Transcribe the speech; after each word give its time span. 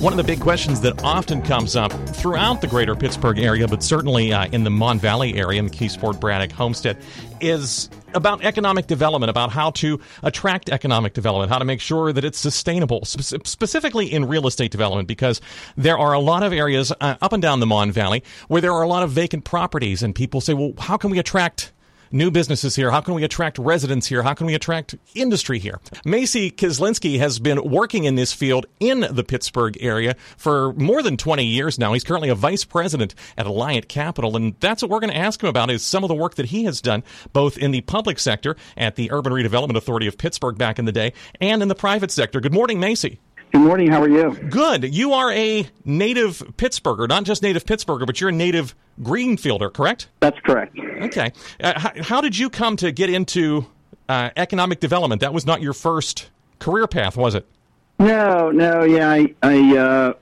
One 0.00 0.12
of 0.12 0.16
the 0.16 0.24
big 0.24 0.40
questions 0.40 0.80
that 0.82 1.02
often 1.02 1.42
comes 1.42 1.76
up 1.76 1.92
throughout 2.08 2.60
the 2.60 2.66
greater 2.66 2.94
Pittsburgh 2.94 3.38
area, 3.38 3.66
but 3.68 3.82
certainly 3.82 4.32
uh, 4.32 4.46
in 4.46 4.64
the 4.64 4.70
Mon 4.70 4.98
Valley 4.98 5.34
area, 5.34 5.60
in 5.60 5.68
McKeesport, 5.68 6.20
Braddock, 6.20 6.52
Homestead, 6.52 6.98
is 7.40 7.90
about 8.14 8.44
economic 8.44 8.86
development, 8.86 9.30
about 9.30 9.50
how 9.50 9.70
to 9.70 10.00
attract 10.22 10.70
economic 10.70 11.14
development, 11.14 11.50
how 11.50 11.58
to 11.58 11.64
make 11.64 11.80
sure 11.80 12.12
that 12.12 12.24
it's 12.24 12.38
sustainable, 12.38 13.04
spe- 13.04 13.46
specifically 13.46 14.12
in 14.12 14.26
real 14.26 14.46
estate 14.46 14.70
development, 14.70 15.08
because 15.08 15.40
there 15.76 15.98
are 15.98 16.12
a 16.12 16.20
lot 16.20 16.42
of 16.42 16.52
areas 16.52 16.92
uh, 17.00 17.16
up 17.20 17.32
and 17.32 17.42
down 17.42 17.60
the 17.60 17.66
Mon 17.66 17.90
Valley 17.90 18.22
where 18.48 18.60
there 18.60 18.72
are 18.72 18.82
a 18.82 18.88
lot 18.88 19.02
of 19.02 19.10
vacant 19.10 19.44
properties, 19.44 20.02
and 20.02 20.14
people 20.14 20.40
say, 20.40 20.54
well, 20.54 20.72
how 20.78 20.96
can 20.96 21.10
we 21.10 21.18
attract 21.18 21.71
new 22.12 22.30
businesses 22.30 22.76
here? 22.76 22.90
How 22.90 23.00
can 23.00 23.14
we 23.14 23.24
attract 23.24 23.58
residents 23.58 24.06
here? 24.06 24.22
How 24.22 24.34
can 24.34 24.46
we 24.46 24.54
attract 24.54 24.94
industry 25.14 25.58
here? 25.58 25.80
Macy 26.04 26.50
Kislinski 26.50 27.18
has 27.18 27.38
been 27.38 27.62
working 27.64 28.04
in 28.04 28.14
this 28.14 28.32
field 28.32 28.66
in 28.80 29.06
the 29.10 29.24
Pittsburgh 29.24 29.76
area 29.80 30.14
for 30.36 30.72
more 30.74 31.02
than 31.02 31.16
20 31.16 31.44
years 31.44 31.78
now. 31.78 31.92
He's 31.92 32.04
currently 32.04 32.28
a 32.28 32.34
vice 32.34 32.64
president 32.64 33.14
at 33.36 33.46
Alliant 33.46 33.88
Capital, 33.88 34.36
and 34.36 34.54
that's 34.60 34.82
what 34.82 34.90
we're 34.90 35.00
going 35.00 35.12
to 35.12 35.18
ask 35.18 35.42
him 35.42 35.48
about 35.48 35.70
is 35.70 35.82
some 35.82 36.04
of 36.04 36.08
the 36.08 36.14
work 36.14 36.34
that 36.36 36.46
he 36.46 36.64
has 36.64 36.80
done 36.80 37.02
both 37.32 37.56
in 37.58 37.70
the 37.70 37.80
public 37.80 38.18
sector 38.18 38.56
at 38.76 38.96
the 38.96 39.10
Urban 39.10 39.32
Redevelopment 39.32 39.76
Authority 39.76 40.06
of 40.06 40.18
Pittsburgh 40.18 40.58
back 40.58 40.78
in 40.78 40.84
the 40.84 40.92
day 40.92 41.12
and 41.40 41.62
in 41.62 41.68
the 41.68 41.74
private 41.74 42.10
sector. 42.10 42.40
Good 42.40 42.54
morning, 42.54 42.78
Macy. 42.78 43.18
Good 43.52 43.60
morning. 43.60 43.90
How 43.90 44.00
are 44.00 44.08
you? 44.08 44.32
Good. 44.48 44.94
You 44.94 45.12
are 45.12 45.30
a 45.30 45.68
native 45.84 46.38
Pittsburgher, 46.56 47.06
not 47.06 47.24
just 47.24 47.42
native 47.42 47.66
Pittsburgher, 47.66 48.06
but 48.06 48.18
you're 48.18 48.30
a 48.30 48.32
native 48.32 48.74
Greenfielder, 49.02 49.72
correct? 49.72 50.08
That's 50.20 50.38
correct. 50.40 50.74
Okay. 51.02 51.32
Uh, 51.60 51.78
how, 51.78 51.92
how, 52.02 52.20
did 52.20 52.38
you 52.38 52.48
come 52.48 52.76
to 52.76 52.92
get 52.92 53.10
into 53.10 53.66
uh, 54.08 54.30
economic 54.36 54.80
development? 54.80 55.20
That 55.20 55.34
was 55.34 55.46
not 55.46 55.60
your 55.60 55.72
first 55.72 56.30
career 56.58 56.86
path, 56.86 57.16
was 57.16 57.34
it? 57.34 57.46
No, 57.98 58.50
no. 58.50 58.84
Yeah, 58.84 59.10
I, 59.10 59.34
I 59.42 59.76
uh, 59.76 60.12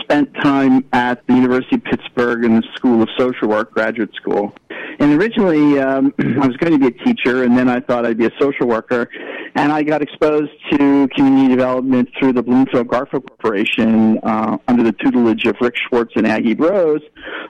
spent 0.00 0.32
time 0.34 0.84
at 0.92 1.26
the 1.26 1.34
University 1.34 1.76
of 1.76 1.84
Pittsburgh 1.84 2.44
in 2.44 2.56
the 2.56 2.62
School 2.74 3.02
of 3.02 3.08
Social 3.18 3.48
Work, 3.48 3.72
graduate 3.72 4.14
school. 4.14 4.54
And 4.98 5.20
originally, 5.20 5.80
um, 5.80 6.14
I 6.20 6.46
was 6.46 6.56
going 6.58 6.72
to 6.72 6.78
be 6.78 6.86
a 6.86 7.04
teacher, 7.04 7.42
and 7.42 7.56
then 7.56 7.68
I 7.68 7.80
thought 7.80 8.06
I'd 8.06 8.18
be 8.18 8.26
a 8.26 8.32
social 8.38 8.66
worker 8.66 9.08
and 9.54 9.72
I 9.72 9.82
got 9.82 10.02
exposed 10.02 10.50
to 10.70 11.08
community 11.14 11.48
development 11.48 12.08
through 12.18 12.32
the 12.32 12.42
Bloomfield 12.42 12.88
Garfield 12.88 13.28
Corporation 13.28 14.18
uh, 14.22 14.58
under 14.68 14.82
the 14.82 14.92
tutelage 14.92 15.44
of 15.44 15.56
Rick 15.60 15.74
Swartz 15.88 16.12
and 16.16 16.26
Aggie 16.26 16.54
Brose. 16.54 17.02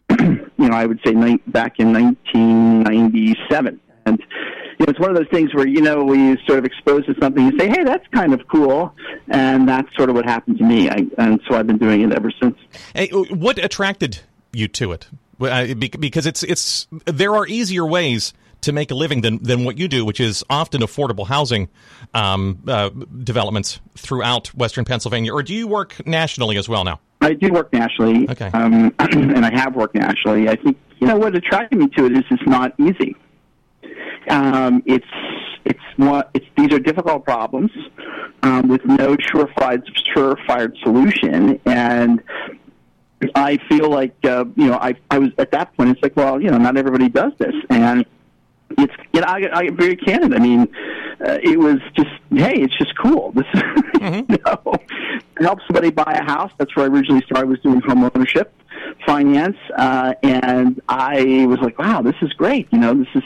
you 0.63 0.69
know, 0.69 0.77
I 0.77 0.87
would 0.87 1.01
say 1.05 1.13
ni- 1.13 1.43
back 1.49 1.79
in 1.79 1.93
1997, 1.93 3.81
and 4.07 4.19
you 4.79 4.87
know, 4.87 4.91
it's 4.91 5.01
one 5.01 5.11
of 5.11 5.17
those 5.17 5.29
things 5.29 5.55
where 5.55 5.67
you 5.67 5.81
know 5.81 6.05
we 6.05 6.37
sort 6.47 6.59
of 6.59 6.65
exposed 6.65 7.07
to 7.07 7.15
something, 7.21 7.45
you 7.45 7.59
say, 7.59 7.69
"Hey, 7.69 7.85
that's 7.85 8.07
kind 8.09 8.33
of 8.33 8.41
cool," 8.49 8.95
and 9.29 9.69
that's 9.69 9.89
sort 9.97 10.09
of 10.09 10.17
what 10.17 10.25
happened 10.25 10.59
to 10.59 10.65
me. 10.65 10.89
I, 10.89 11.07
and 11.19 11.41
so 11.49 11.57
I've 11.57 11.67
been 11.67 11.79
doing 11.79 12.03
it 12.03 12.13
ever 12.13 12.33
since. 12.41 12.57
Hey, 12.95 13.09
what 13.09 13.59
attracted 13.59 14.21
you 14.53 14.69
to 14.69 14.93
it? 14.93 15.09
Because 15.39 16.27
it's 16.27 16.43
it's 16.45 16.87
there 17.07 17.35
are 17.35 17.47
easier 17.47 17.85
ways 17.85 18.33
to 18.63 18.73
make 18.73 18.91
a 18.91 18.95
living 18.95 19.21
than, 19.21 19.43
than 19.43 19.65
what 19.65 19.77
you 19.77 19.89
do, 19.89 20.05
which 20.05 20.21
is 20.21 20.45
often 20.49 20.81
affordable 20.81 21.27
housing 21.27 21.69
um, 22.15 22.63
uh, 22.67 22.91
developments 23.25 23.81
throughout 23.97 24.55
Western 24.55 24.85
Pennsylvania? 24.85 25.33
Or 25.33 25.43
do 25.43 25.53
you 25.53 25.67
work 25.67 26.07
nationally 26.07 26.57
as 26.57 26.69
well 26.69 26.85
now? 26.85 27.01
I 27.23 27.35
do 27.35 27.53
work 27.53 27.73
nationally, 27.73 28.29
okay. 28.31 28.51
um, 28.53 28.95
and 28.99 29.45
I 29.45 29.55
have 29.55 29.75
worked 29.75 29.95
nationally. 29.95 30.49
I 30.49 30.57
think 30.57 30.77
you 30.99 31.07
know 31.07 31.17
what 31.17 31.35
attracted 31.37 31.79
me 31.79 31.89
to 31.97 32.07
it 32.07 32.13
is 32.13 32.25
it's 32.31 32.47
not 32.47 32.75
easy. 32.79 33.17
Um, 34.29 34.83
it's 34.87 35.07
it's 35.65 35.81
what 35.97 36.31
it's 36.35 36.47
these 36.57 36.73
are 36.73 36.79
difficult 36.79 37.25
problems 37.25 37.71
um, 38.43 38.69
with 38.69 38.85
no 38.85 39.17
surefire 39.17 39.83
surefire 40.15 40.77
solution, 40.83 41.61
and 41.67 42.23
I 43.35 43.59
feel 43.69 43.91
like 43.91 44.15
uh, 44.25 44.45
you 44.57 44.67
know 44.67 44.79
I 44.81 44.95
I 45.11 45.19
was 45.19 45.31
at 45.39 45.51
that 45.53 45.77
point. 45.77 45.91
It's 45.91 46.03
like 46.03 46.17
well 46.17 46.41
you 46.41 46.51
know 46.51 46.59
not 46.59 46.77
everybody 46.77 47.09
does 47.09 47.33
this, 47.39 47.55
and 47.71 48.05
it's 48.79 48.95
you 49.13 49.21
know 49.21 49.27
I, 49.27 49.49
I 49.53 49.71
very 49.71 49.97
candid. 49.97 50.35
I 50.35 50.39
mean, 50.39 50.69
uh, 51.25 51.39
it 51.43 51.59
was 51.59 51.79
just 51.95 52.11
hey, 52.31 52.61
it's 52.61 52.77
just 52.77 52.97
cool. 52.99 53.33
This 53.33 53.45
mm-hmm. 53.55 54.33
you 54.33 54.39
know, 54.45 54.75
help 55.39 55.61
somebody 55.67 55.91
buy 55.91 56.13
a 56.13 56.25
house. 56.25 56.53
That's 56.59 56.75
where 56.77 56.87
I 56.87 56.89
originally 56.89 57.23
started. 57.23 57.49
Was 57.49 57.61
doing 57.61 57.81
home 57.81 58.11
ownership 58.15 58.53
finance, 59.07 59.57
uh, 59.77 60.15
and 60.23 60.81
I 60.89 61.47
was 61.47 61.61
like, 61.61 61.79
wow, 61.79 62.03
this 62.03 62.17
is 62.23 62.33
great. 62.33 62.69
You 62.73 62.79
know, 62.79 62.95
this 62.95 63.09
is 63.15 63.23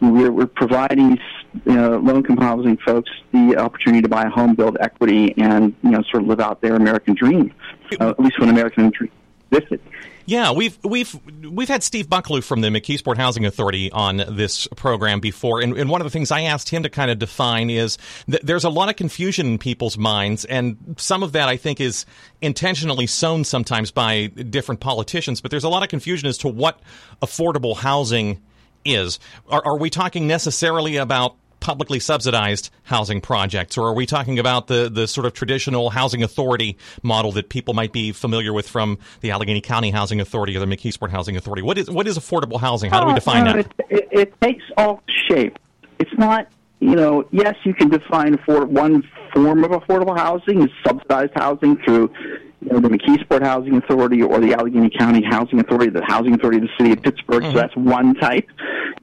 we're 0.00 0.32
we're 0.32 0.46
providing 0.46 1.18
you 1.64 1.72
know, 1.72 1.98
low 1.98 2.16
income 2.16 2.36
housing 2.36 2.76
folks 2.78 3.10
the 3.32 3.56
opportunity 3.56 4.02
to 4.02 4.08
buy 4.08 4.24
a 4.24 4.30
home, 4.30 4.54
build 4.54 4.76
equity, 4.80 5.34
and 5.38 5.74
you 5.82 5.90
know, 5.90 6.02
sort 6.10 6.22
of 6.22 6.28
live 6.28 6.40
out 6.40 6.60
their 6.60 6.74
American 6.74 7.14
dream, 7.14 7.52
uh, 8.00 8.10
at 8.10 8.20
least 8.20 8.38
when 8.38 8.48
American 8.48 8.90
dream 8.90 9.10
existed. 9.50 9.80
Yeah, 10.28 10.50
we've 10.50 10.76
we've 10.82 11.16
we've 11.48 11.68
had 11.68 11.84
Steve 11.84 12.08
Bucklew 12.08 12.42
from 12.42 12.60
the 12.60 12.66
McKeesport 12.68 13.16
Housing 13.16 13.46
Authority 13.46 13.92
on 13.92 14.16
this 14.28 14.66
program 14.74 15.20
before, 15.20 15.60
and, 15.60 15.78
and 15.78 15.88
one 15.88 16.00
of 16.00 16.04
the 16.04 16.10
things 16.10 16.32
I 16.32 16.42
asked 16.42 16.68
him 16.68 16.82
to 16.82 16.90
kind 16.90 17.12
of 17.12 17.20
define 17.20 17.70
is 17.70 17.96
that 18.26 18.44
there's 18.44 18.64
a 18.64 18.68
lot 18.68 18.88
of 18.88 18.96
confusion 18.96 19.46
in 19.46 19.58
people's 19.58 19.96
minds, 19.96 20.44
and 20.44 20.96
some 20.98 21.22
of 21.22 21.30
that 21.32 21.48
I 21.48 21.56
think 21.56 21.80
is 21.80 22.06
intentionally 22.42 23.06
sown 23.06 23.44
sometimes 23.44 23.92
by 23.92 24.26
different 24.26 24.80
politicians. 24.80 25.40
But 25.40 25.52
there's 25.52 25.64
a 25.64 25.68
lot 25.68 25.84
of 25.84 25.90
confusion 25.90 26.28
as 26.28 26.38
to 26.38 26.48
what 26.48 26.80
affordable 27.22 27.76
housing 27.76 28.42
is. 28.84 29.20
Are, 29.48 29.64
are 29.64 29.78
we 29.78 29.90
talking 29.90 30.26
necessarily 30.26 30.96
about 30.96 31.36
publicly 31.66 31.98
subsidized 31.98 32.70
housing 32.84 33.20
projects, 33.20 33.76
or 33.76 33.88
are 33.88 33.92
we 33.92 34.06
talking 34.06 34.38
about 34.38 34.68
the, 34.68 34.88
the 34.88 35.08
sort 35.08 35.26
of 35.26 35.32
traditional 35.32 35.90
housing 35.90 36.22
authority 36.22 36.78
model 37.02 37.32
that 37.32 37.48
people 37.48 37.74
might 37.74 37.92
be 37.92 38.12
familiar 38.12 38.52
with 38.52 38.68
from 38.68 38.96
the 39.20 39.32
Allegheny 39.32 39.60
County 39.60 39.90
Housing 39.90 40.20
Authority 40.20 40.56
or 40.56 40.60
the 40.60 40.66
McKeesport 40.66 41.10
Housing 41.10 41.36
Authority? 41.36 41.62
What 41.62 41.76
is 41.76 41.90
what 41.90 42.06
is 42.06 42.16
affordable 42.16 42.60
housing? 42.60 42.92
How 42.92 43.00
do 43.00 43.08
we 43.08 43.14
define 43.14 43.46
that? 43.46 43.56
It, 43.56 43.72
it, 43.90 44.08
it 44.12 44.40
takes 44.40 44.62
all 44.76 45.02
shape. 45.28 45.58
It's 45.98 46.16
not, 46.16 46.46
you 46.78 46.94
know, 46.94 47.26
yes, 47.32 47.56
you 47.64 47.74
can 47.74 47.88
define 47.88 48.38
for 48.46 48.64
one 48.64 49.02
form 49.34 49.64
of 49.64 49.72
affordable 49.72 50.16
housing 50.16 50.62
is 50.62 50.70
subsidized 50.86 51.32
housing 51.34 51.78
through 51.78 52.12
you 52.60 52.72
know, 52.72 52.78
the 52.78 52.88
McKeesport 52.88 53.42
Housing 53.42 53.76
Authority 53.76 54.22
or 54.22 54.40
the 54.40 54.54
Allegheny 54.54 54.90
County 54.90 55.24
Housing 55.28 55.58
Authority, 55.58 55.90
the 55.90 56.04
Housing 56.04 56.34
Authority 56.34 56.58
of 56.58 56.64
the 56.64 56.70
City 56.78 56.92
of 56.92 57.02
Pittsburgh. 57.02 57.42
Mm-hmm. 57.42 57.52
So 57.52 57.58
that's 57.58 57.76
one 57.76 58.14
type. 58.14 58.48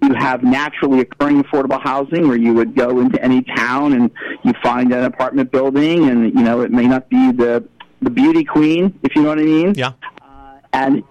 You 0.03 0.13
have 0.15 0.43
naturally 0.43 0.99
occurring 0.99 1.43
affordable 1.43 1.81
housing 1.81 2.27
where 2.27 2.37
you 2.37 2.53
would 2.53 2.75
go 2.75 2.99
into 2.99 3.23
any 3.23 3.41
town 3.41 3.93
and 3.93 4.11
you 4.43 4.53
find 4.61 4.91
an 4.93 5.05
apartment 5.05 5.49
building 5.51 6.09
and, 6.09 6.25
you 6.25 6.43
know, 6.43 6.61
it 6.61 6.71
may 6.71 6.87
not 6.87 7.09
be 7.09 7.31
the, 7.31 7.67
the 8.01 8.09
beauty 8.09 8.43
queen, 8.43 8.99
if 9.03 9.15
you 9.15 9.23
know 9.23 9.29
what 9.29 9.39
I 9.39 9.43
mean. 9.43 9.73
Yeah. 9.75 9.93
Uh, 10.21 10.59
and 10.73 11.03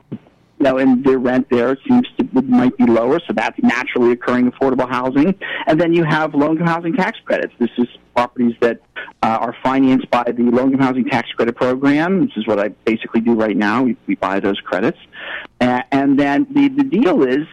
you 0.63 0.69
know, 0.69 0.79
and 0.79 1.05
the 1.05 1.19
rent 1.19 1.49
there 1.51 1.77
seems 1.89 2.07
to 2.17 2.43
might 2.43 2.77
be 2.77 2.87
lower, 2.87 3.19
so 3.27 3.33
that's 3.33 3.59
naturally 3.61 4.13
occurring 4.13 4.53
affordable 4.53 4.89
housing. 4.89 5.35
And 5.67 5.81
then 5.81 5.93
you 5.93 6.05
have 6.05 6.37
low-income 6.37 6.69
housing 6.69 6.95
tax 6.95 7.19
credits. 7.25 7.53
This 7.59 7.71
is 7.79 7.89
properties 8.15 8.55
that 8.61 8.81
uh, 9.25 9.39
are 9.41 9.57
financed 9.61 10.09
by 10.11 10.23
the 10.23 10.45
low-income 10.45 10.81
housing 10.81 11.05
tax 11.07 11.29
credit 11.33 11.57
program. 11.57 12.27
This 12.27 12.37
is 12.37 12.47
what 12.47 12.61
I 12.61 12.69
basically 12.85 13.23
do 13.23 13.35
right 13.35 13.57
now. 13.57 13.83
We, 13.83 13.97
we 14.07 14.15
buy 14.15 14.39
those 14.39 14.61
credits, 14.61 14.99
uh, 15.61 15.83
and 15.91 16.17
then 16.17 16.47
the 16.55 16.69
the 16.69 16.85
deal 16.85 17.25
is 17.25 17.45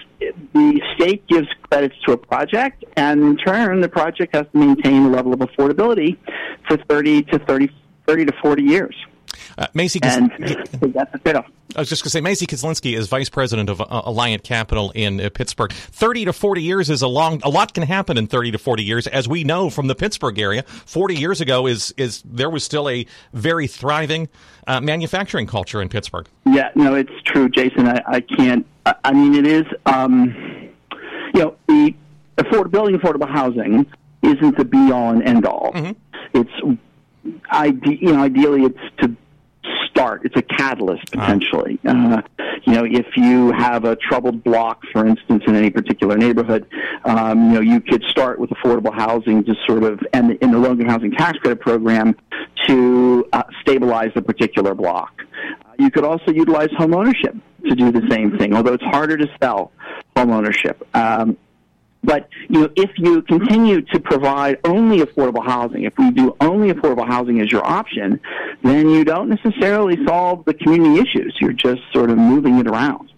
the 0.54 0.82
state 0.96 1.26
gives 1.26 1.48
credits 1.72 1.96
to 2.06 2.12
a 2.12 2.18
project, 2.18 2.86
and 2.96 3.22
in 3.24 3.38
turn, 3.38 3.82
the 3.82 3.90
project 3.90 4.36
has 4.36 4.46
to 4.52 4.58
maintain 4.58 5.08
a 5.08 5.10
level 5.10 5.34
of 5.34 5.40
affordability 5.40 6.16
for 6.68 6.78
30 6.78 7.24
to 7.24 7.40
30, 7.40 7.72
30 8.06 8.26
to 8.26 8.34
40 8.40 8.62
years. 8.62 8.96
Uh, 9.60 9.68
Macy, 9.74 10.00
and 10.04 10.32
that's 10.94 11.14
a. 11.14 11.44
I 11.76 11.82
was 11.82 11.90
just 11.90 12.02
going 12.02 12.08
to 12.08 12.10
say, 12.12 12.22
Macy 12.22 12.48
Kizlinski 12.48 12.98
is 12.98 13.10
vice 13.10 13.28
president 13.28 13.70
of 13.70 13.82
uh, 13.82 13.86
Alliant 13.86 14.42
Capital 14.42 14.92
in 14.96 15.20
uh, 15.20 15.30
Pittsburgh. 15.30 15.74
Thirty 15.74 16.24
to 16.24 16.32
forty 16.32 16.64
years 16.64 16.90
is 16.90 17.02
a 17.02 17.10
long. 17.10 17.42
A 17.44 17.50
lot 17.50 17.74
can 17.74 17.84
happen 17.84 18.18
in 18.18 18.28
thirty 18.28 18.52
to 18.52 18.58
forty 18.58 18.84
years, 18.84 19.06
as 19.06 19.28
we 19.28 19.44
know 19.44 19.70
from 19.70 19.88
the 19.88 19.96
Pittsburgh 19.96 20.40
area. 20.40 20.64
Forty 20.64 21.14
years 21.14 21.42
ago 21.42 21.68
is 21.68 21.94
is 21.98 22.24
there 22.24 22.50
was 22.50 22.64
still 22.64 22.88
a 22.88 23.06
very 23.34 23.68
thriving 23.68 24.30
uh, 24.66 24.80
manufacturing 24.80 25.46
culture 25.46 25.82
in 25.82 25.90
Pittsburgh. 25.90 26.28
Yeah, 26.46 26.70
no, 26.76 26.96
it's 26.96 27.12
true, 27.26 27.50
Jason. 27.50 27.86
I, 27.86 28.02
I 28.08 28.22
can't. 28.22 28.66
I, 28.86 28.96
I 29.04 29.12
mean, 29.12 29.36
it 29.36 29.46
is. 29.46 29.66
Um, 29.86 30.70
you 31.34 31.42
know, 31.42 31.56
the 31.68 31.94
afford, 32.38 32.72
building 32.72 32.98
affordable 32.98 33.30
housing 33.30 33.86
isn't 34.22 34.58
the 34.58 34.64
be 34.64 34.90
all 34.94 35.12
and 35.12 35.22
end 35.22 35.46
all. 35.46 35.74
Mm-hmm. 35.74 36.40
It's 36.40 36.80
ide- 37.50 37.86
you 37.86 38.14
know, 38.14 38.24
ideally 38.24 38.64
it's 38.64 38.80
to 39.00 39.14
start. 40.00 40.22
It's 40.24 40.36
a 40.36 40.42
catalyst 40.42 41.12
potentially. 41.12 41.78
Uh, 41.86 42.22
you 42.64 42.74
know, 42.74 42.86
if 42.86 43.06
you 43.18 43.52
have 43.52 43.84
a 43.84 43.96
troubled 43.98 44.44
block, 44.44 44.82
for 44.94 45.06
instance, 45.06 45.44
in 45.46 45.56
any 45.56 45.70
particular 45.70 46.18
neighborhood, 46.18 46.66
um, 47.04 47.50
you 47.50 47.54
know, 47.56 47.62
you 47.62 47.82
could 47.82 48.04
start 48.04 48.40
with 48.40 48.50
affordable 48.52 48.94
housing 48.94 49.44
to 49.44 49.56
sort 49.68 49.84
of, 49.84 50.00
and 50.14 50.32
in 50.42 50.52
the 50.52 50.58
low-income 50.58 50.88
housing 50.88 51.12
tax 51.12 51.38
credit 51.40 51.60
program 51.60 52.16
to 52.68 53.28
uh, 53.34 53.44
stabilize 53.62 54.12
a 54.16 54.22
particular 54.22 54.74
block. 54.74 55.22
You 55.78 55.92
could 55.92 56.06
also 56.06 56.32
utilize 56.32 56.70
home 56.78 56.94
ownership 56.94 57.36
to 57.68 57.76
do 57.76 57.92
the 57.92 58.06
same 58.10 58.38
thing, 58.38 58.56
although 58.56 58.74
it's 58.74 58.84
harder 58.84 59.18
to 59.18 59.28
sell 59.42 59.72
home 60.16 60.32
ownership. 60.32 60.88
Um, 60.96 61.38
but 62.04 62.30
you 62.48 62.62
know, 62.62 62.70
if 62.76 62.92
you 62.98 63.22
continue 63.24 63.82
to 63.82 64.00
provide 64.00 64.60
only 64.64 65.00
affordable 65.00 65.46
housing, 65.46 65.84
if 65.84 65.94
we 65.98 66.12
do 66.12 66.36
only 66.40 66.72
affordable 66.72 67.06
housing 67.06 67.42
as 67.42 67.52
your 67.52 67.66
option, 67.66 68.20
then 68.64 68.90
you 68.90 69.04
don't 69.04 69.30
necessarily 69.30 69.98
solve 70.06 70.46
the 70.46 70.54
community 70.54 71.02
issues. 71.02 71.36
You're 71.40 71.54
just 71.54 71.82
sort 71.94 72.10
of 72.10 72.18
moving 72.18 72.60
it 72.60 72.68
around. 72.68 73.12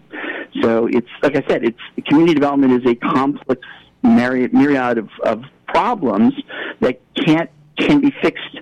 So 0.60 0.86
it's 0.86 1.08
like 1.22 1.36
I 1.36 1.42
said, 1.48 1.64
it's 1.64 1.78
community 2.06 2.34
development 2.34 2.72
is 2.72 2.90
a 2.90 2.94
complex 2.94 3.60
myriad, 4.02 4.98
of, 4.98 5.08
of 5.24 5.44
problems 5.66 6.34
that 6.80 7.00
can't 7.14 7.50
can 7.78 8.00
be 8.00 8.12
fixed 8.22 8.58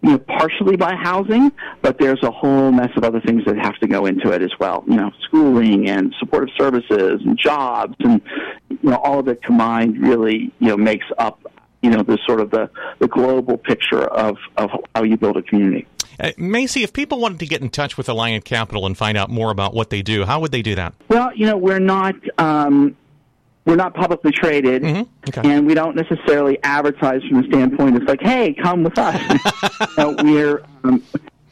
you 0.00 0.10
know, 0.10 0.18
partially 0.18 0.76
by 0.76 0.94
housing, 0.94 1.50
but 1.82 1.98
there's 1.98 2.22
a 2.22 2.30
whole 2.30 2.70
mess 2.70 2.90
of 2.96 3.02
other 3.02 3.20
things 3.20 3.44
that 3.46 3.56
have 3.58 3.76
to 3.78 3.88
go 3.88 4.06
into 4.06 4.30
it 4.30 4.42
as 4.42 4.52
well. 4.60 4.84
You 4.86 4.96
know, 4.96 5.10
schooling 5.24 5.88
and 5.88 6.14
supportive 6.20 6.54
services 6.56 7.20
and 7.24 7.36
jobs 7.36 7.96
and 8.00 8.20
you 8.70 8.90
know 8.90 8.96
all 8.96 9.18
of 9.18 9.28
it 9.28 9.42
combined 9.42 9.98
really 10.00 10.52
you 10.60 10.68
know 10.68 10.76
makes 10.76 11.06
up 11.18 11.40
you 11.82 11.90
know 11.90 12.02
the 12.02 12.18
sort 12.26 12.40
of 12.40 12.50
the, 12.50 12.70
the 13.00 13.08
global 13.08 13.56
picture 13.56 14.04
of, 14.04 14.36
of 14.56 14.70
how 14.94 15.02
you 15.02 15.16
build 15.16 15.36
a 15.36 15.42
community. 15.42 15.86
Uh, 16.20 16.32
Macy, 16.36 16.82
if 16.82 16.92
people 16.92 17.20
wanted 17.20 17.38
to 17.40 17.46
get 17.46 17.62
in 17.62 17.70
touch 17.70 17.96
with 17.96 18.08
Alliant 18.08 18.44
Capital 18.44 18.86
and 18.86 18.96
find 18.96 19.16
out 19.16 19.30
more 19.30 19.50
about 19.50 19.74
what 19.74 19.90
they 19.90 20.02
do, 20.02 20.24
how 20.24 20.40
would 20.40 20.52
they 20.52 20.62
do 20.62 20.74
that? 20.74 20.94
Well, 21.08 21.34
you 21.34 21.46
know, 21.46 21.56
we're 21.56 21.78
not 21.78 22.14
um, 22.38 22.96
we're 23.64 23.76
not 23.76 23.94
publicly 23.94 24.32
traded, 24.32 24.82
mm-hmm. 24.82 25.02
okay. 25.28 25.42
and 25.44 25.66
we 25.66 25.74
don't 25.74 25.94
necessarily 25.94 26.58
advertise 26.62 27.22
from 27.24 27.42
the 27.42 27.48
standpoint 27.48 27.96
it's 27.96 28.06
like, 28.06 28.22
hey, 28.22 28.54
come 28.54 28.82
with 28.82 28.98
us. 28.98 29.20
you 29.80 29.86
know, 29.98 30.16
we're 30.22 30.62
um, 30.84 31.02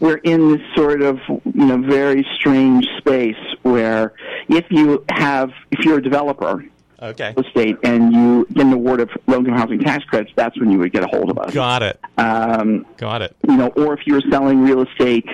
we're 0.00 0.16
in 0.18 0.52
this 0.52 0.62
sort 0.74 1.02
of 1.02 1.18
you 1.28 1.42
know 1.66 1.78
very 1.78 2.26
strange 2.36 2.86
space 2.98 3.36
where 3.62 4.12
if 4.48 4.64
you 4.70 5.04
have 5.10 5.50
if 5.70 5.84
you're 5.84 5.98
a 5.98 6.02
developer 6.02 6.64
okay. 7.00 7.34
real 7.37 7.46
estate 7.46 7.76
and 7.82 8.12
you 8.12 8.46
get 8.52 8.66
an 8.66 8.72
award 8.72 9.00
of 9.00 9.10
low-income 9.26 9.54
housing 9.54 9.78
tax 9.81 10.04
credits, 10.04 10.32
that's 10.37 10.58
when 10.58 10.70
you 10.70 10.78
would 10.78 10.93
get 10.93 11.04
a 11.04 11.08
hold 11.08 11.31
of 11.31 11.38
us. 11.38 11.52
Got 11.52 11.82
it. 11.82 12.00
Um, 12.19 12.87
Got 12.96 13.22
it. 13.22 13.37
You 13.46 13.56
know, 13.56 13.69
or 13.69 13.94
if 13.94 14.00
you 14.06 14.14
were 14.14 14.22
selling 14.31 14.62
real 14.62 14.82
estate, 14.82 15.26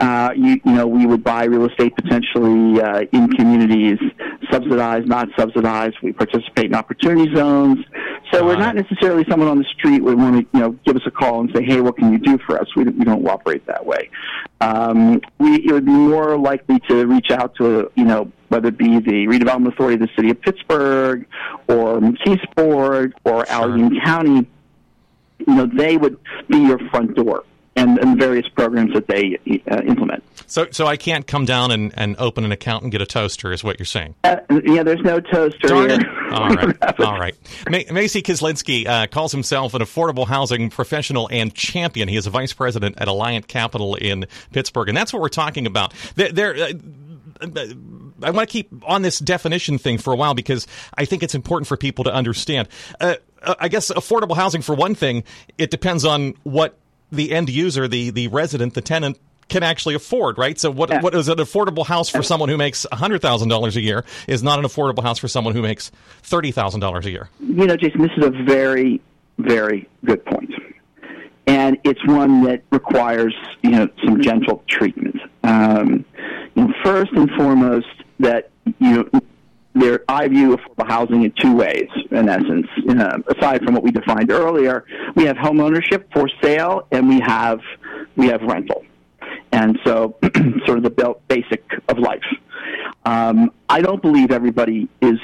uh, 0.00 0.30
you, 0.36 0.60
you 0.64 0.72
know, 0.72 0.86
we 0.86 1.06
would 1.06 1.24
buy 1.24 1.44
real 1.44 1.66
estate 1.66 1.94
potentially 1.96 2.80
uh, 2.80 3.02
in 3.12 3.28
communities, 3.32 3.98
subsidized, 4.50 5.06
not 5.06 5.28
subsidized. 5.36 5.96
We 6.02 6.12
participate 6.12 6.66
in 6.66 6.74
opportunity 6.74 7.34
zones. 7.34 7.78
So 8.32 8.44
we're 8.44 8.56
not 8.56 8.74
necessarily 8.74 9.24
someone 9.28 9.48
on 9.48 9.58
the 9.58 9.64
street 9.64 10.02
would 10.02 10.18
want 10.18 10.36
to, 10.36 10.58
you 10.58 10.60
know, 10.60 10.70
give 10.84 10.96
us 10.96 11.02
a 11.06 11.10
call 11.10 11.40
and 11.40 11.50
say, 11.54 11.62
hey, 11.64 11.80
what 11.80 11.96
can 11.96 12.12
you 12.12 12.18
do 12.18 12.38
for 12.38 12.60
us? 12.60 12.66
We, 12.76 12.84
we 12.84 13.04
don't 13.04 13.26
operate 13.26 13.66
that 13.66 13.84
way. 13.84 14.10
Um, 14.60 15.20
we, 15.38 15.56
it 15.56 15.72
would 15.72 15.86
be 15.86 15.92
more 15.92 16.36
likely 16.36 16.78
to 16.88 17.06
reach 17.06 17.30
out 17.30 17.54
to, 17.56 17.90
you 17.94 18.04
know, 18.04 18.30
whether 18.48 18.68
it 18.68 18.78
be 18.78 18.98
the 18.98 19.26
redevelopment 19.26 19.72
authority 19.72 19.94
of 19.94 20.08
the 20.08 20.14
city 20.16 20.30
of 20.30 20.40
Pittsburgh 20.40 21.26
or 21.68 22.00
McKeesport 22.00 23.12
or 23.24 23.46
sure. 23.46 23.48
Allegheny 23.48 24.00
County, 24.00 24.46
you 25.46 25.54
know, 25.54 25.66
they 25.66 25.96
would 25.96 26.18
be 26.48 26.58
your 26.58 26.78
front 26.90 27.14
door 27.14 27.44
and, 27.78 27.98
and 27.98 28.18
various 28.18 28.48
programs 28.48 28.92
that 28.94 29.06
they 29.06 29.38
uh, 29.70 29.80
implement. 29.82 30.24
So, 30.46 30.66
so 30.70 30.86
I 30.86 30.96
can't 30.96 31.26
come 31.26 31.44
down 31.44 31.70
and, 31.70 31.92
and 31.96 32.16
open 32.18 32.44
an 32.44 32.52
account 32.52 32.82
and 32.82 32.90
get 32.90 33.02
a 33.02 33.06
toaster, 33.06 33.52
is 33.52 33.62
what 33.62 33.78
you're 33.78 33.86
saying? 33.86 34.14
Uh, 34.24 34.36
yeah, 34.64 34.82
there's 34.82 35.02
no 35.02 35.20
toaster 35.20 35.68
Darn. 35.68 35.90
It. 35.90 36.06
All 36.32 36.50
right, 36.50 37.00
all 37.00 37.18
right. 37.18 37.34
Macy 37.70 38.20
Kizlinski 38.20 38.86
uh, 38.86 39.06
calls 39.06 39.32
himself 39.32 39.72
an 39.72 39.80
affordable 39.80 40.26
housing 40.26 40.68
professional 40.68 41.26
and 41.32 41.54
champion. 41.54 42.06
He 42.06 42.16
is 42.16 42.26
a 42.26 42.30
vice 42.30 42.52
president 42.52 42.98
at 43.00 43.08
Alliant 43.08 43.46
Capital 43.46 43.94
in 43.94 44.26
Pittsburgh, 44.52 44.88
and 44.88 44.96
that's 44.96 45.10
what 45.10 45.22
we're 45.22 45.30
talking 45.30 45.66
about. 45.66 45.94
There, 46.16 46.30
there 46.30 46.54
uh, 46.54 46.72
I 48.22 48.30
want 48.30 48.48
to 48.48 48.52
keep 48.52 48.68
on 48.86 49.00
this 49.00 49.18
definition 49.18 49.78
thing 49.78 49.96
for 49.96 50.12
a 50.12 50.16
while 50.16 50.34
because 50.34 50.66
I 50.94 51.06
think 51.06 51.22
it's 51.22 51.34
important 51.34 51.66
for 51.66 51.78
people 51.78 52.04
to 52.04 52.12
understand. 52.12 52.68
Uh, 53.00 53.14
uh, 53.42 53.54
I 53.58 53.68
guess 53.68 53.90
affordable 53.90 54.36
housing, 54.36 54.62
for 54.62 54.74
one 54.74 54.94
thing, 54.94 55.24
it 55.56 55.70
depends 55.70 56.04
on 56.04 56.34
what 56.42 56.76
the 57.10 57.32
end 57.32 57.48
user, 57.48 57.88
the 57.88 58.10
the 58.10 58.28
resident, 58.28 58.74
the 58.74 58.80
tenant 58.80 59.18
can 59.48 59.62
actually 59.62 59.94
afford, 59.94 60.38
right? 60.38 60.58
So 60.58 60.70
what 60.70 60.90
yeah. 60.90 61.00
what 61.00 61.14
is 61.14 61.28
an 61.28 61.38
affordable 61.38 61.86
house 61.86 62.08
for 62.08 62.22
someone 62.22 62.48
who 62.48 62.56
makes 62.56 62.86
hundred 62.92 63.22
thousand 63.22 63.48
dollars 63.48 63.76
a 63.76 63.80
year 63.80 64.04
is 64.26 64.42
not 64.42 64.58
an 64.58 64.64
affordable 64.64 65.02
house 65.02 65.18
for 65.18 65.28
someone 65.28 65.54
who 65.54 65.62
makes 65.62 65.90
thirty 66.22 66.52
thousand 66.52 66.80
dollars 66.80 67.06
a 67.06 67.10
year. 67.10 67.28
You 67.40 67.66
know, 67.66 67.76
Jason, 67.76 68.02
this 68.02 68.12
is 68.16 68.24
a 68.24 68.30
very 68.30 69.00
very 69.38 69.88
good 70.04 70.24
point, 70.24 70.52
and 71.46 71.78
it's 71.84 72.04
one 72.06 72.44
that 72.44 72.62
requires 72.70 73.34
you 73.62 73.70
know 73.70 73.88
some 74.04 74.20
gentle 74.20 74.62
treatment. 74.68 75.16
Um, 75.44 76.04
you 76.54 76.64
know, 76.64 76.74
first 76.84 77.12
and 77.12 77.30
foremost, 77.32 77.86
that 78.20 78.50
you 78.78 79.08
know, 79.12 79.20
there, 79.80 80.04
I 80.08 80.28
view 80.28 80.56
affordable 80.56 80.88
housing 80.88 81.24
in 81.24 81.32
two 81.40 81.54
ways, 81.54 81.88
in 82.10 82.28
essence. 82.28 82.66
Uh, 82.88 83.18
aside 83.36 83.62
from 83.64 83.74
what 83.74 83.82
we 83.82 83.90
defined 83.90 84.30
earlier, 84.30 84.84
we 85.14 85.24
have 85.24 85.36
home 85.36 85.60
ownership 85.60 86.08
for 86.12 86.28
sale, 86.42 86.86
and 86.90 87.08
we 87.08 87.20
have 87.20 87.60
we 88.16 88.26
have 88.28 88.42
rental, 88.42 88.84
and 89.52 89.78
so 89.84 90.16
sort 90.66 90.78
of 90.78 90.84
the 90.84 91.14
basic 91.28 91.64
of 91.88 91.98
life. 91.98 92.22
Um, 93.04 93.52
I 93.68 93.80
don't 93.80 94.02
believe 94.02 94.30
everybody 94.30 94.88
is 95.00 95.18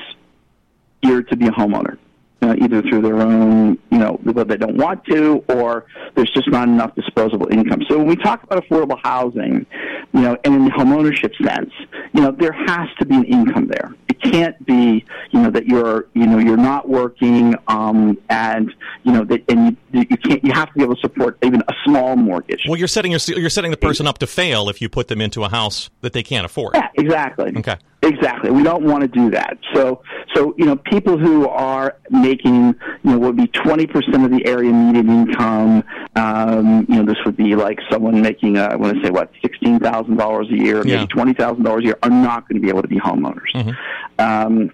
geared 1.02 1.28
to 1.28 1.36
be 1.36 1.46
a 1.46 1.50
homeowner 1.50 1.98
uh, 2.44 2.54
either 2.60 2.82
through 2.82 3.02
their 3.02 3.20
own, 3.20 3.78
you 3.90 3.98
know, 3.98 4.20
whether 4.22 4.44
they 4.44 4.56
don't 4.56 4.76
want 4.76 5.04
to, 5.06 5.44
or 5.48 5.86
there's 6.14 6.30
just 6.30 6.48
not 6.50 6.68
enough 6.68 6.94
disposable 6.94 7.48
income. 7.50 7.82
So 7.88 7.98
when 7.98 8.06
we 8.06 8.16
talk 8.16 8.42
about 8.42 8.62
affordable 8.64 8.98
housing, 9.02 9.66
you 10.12 10.20
know, 10.20 10.36
and 10.44 10.54
in 10.54 10.64
the 10.64 10.70
homeownership 10.70 11.34
sense, 11.42 11.72
you 12.12 12.20
know, 12.20 12.30
there 12.32 12.52
has 12.52 12.88
to 12.98 13.06
be 13.06 13.14
an 13.16 13.24
income 13.24 13.68
there. 13.68 13.94
Can't 14.24 14.64
be, 14.66 15.04
you 15.30 15.40
know, 15.40 15.50
that 15.50 15.66
you're, 15.66 16.06
you 16.14 16.26
know, 16.26 16.38
you're 16.38 16.56
not 16.56 16.88
working, 16.88 17.54
um, 17.68 18.18
and 18.30 18.74
you 19.02 19.12
know, 19.12 19.24
that 19.24 19.44
and 19.48 19.76
you, 19.92 20.06
you 20.08 20.16
can't, 20.16 20.42
you 20.44 20.52
have 20.52 20.68
to 20.68 20.74
be 20.74 20.82
able 20.82 20.96
to 20.96 21.00
support 21.00 21.38
even 21.42 21.62
a 21.68 21.72
small 21.84 22.16
mortgage. 22.16 22.64
Well, 22.66 22.78
you're 22.78 22.88
setting 22.88 23.12
your, 23.12 23.20
you're 23.28 23.50
setting 23.50 23.70
the 23.70 23.76
person 23.76 24.06
up 24.06 24.18
to 24.18 24.26
fail 24.26 24.68
if 24.68 24.80
you 24.80 24.88
put 24.88 25.08
them 25.08 25.20
into 25.20 25.44
a 25.44 25.48
house 25.48 25.90
that 26.00 26.12
they 26.12 26.22
can't 26.22 26.46
afford. 26.46 26.74
Yeah, 26.74 26.88
exactly. 26.94 27.52
Okay. 27.56 27.76
Exactly. 28.04 28.50
We 28.50 28.62
don't 28.62 28.84
want 28.84 29.00
to 29.02 29.08
do 29.08 29.30
that. 29.30 29.58
So, 29.74 30.02
so 30.34 30.54
you 30.58 30.66
know, 30.66 30.76
people 30.76 31.16
who 31.16 31.48
are 31.48 31.96
making, 32.10 32.74
you 33.02 33.10
know, 33.10 33.18
would 33.18 33.36
be 33.36 33.46
20% 33.46 34.24
of 34.24 34.30
the 34.30 34.46
area 34.46 34.72
median 34.72 35.08
income. 35.08 35.84
Um, 36.14 36.86
you 36.88 36.96
know, 36.96 37.04
this 37.04 37.16
would 37.24 37.36
be 37.36 37.54
like 37.56 37.78
someone 37.90 38.20
making, 38.20 38.58
uh, 38.58 38.68
I 38.70 38.76
want 38.76 38.96
to 38.96 39.02
say, 39.02 39.10
what, 39.10 39.32
$16,000 39.42 40.52
a 40.52 40.56
year, 40.56 40.86
yeah. 40.86 40.96
maybe 40.96 41.34
$20,000 41.34 41.78
a 41.78 41.82
year, 41.82 41.98
are 42.02 42.10
not 42.10 42.48
going 42.48 42.60
to 42.60 42.62
be 42.62 42.68
able 42.68 42.82
to 42.82 42.88
be 42.88 42.98
homeowners. 42.98 43.52
Mm-hmm. 43.54 44.20
Um, 44.20 44.70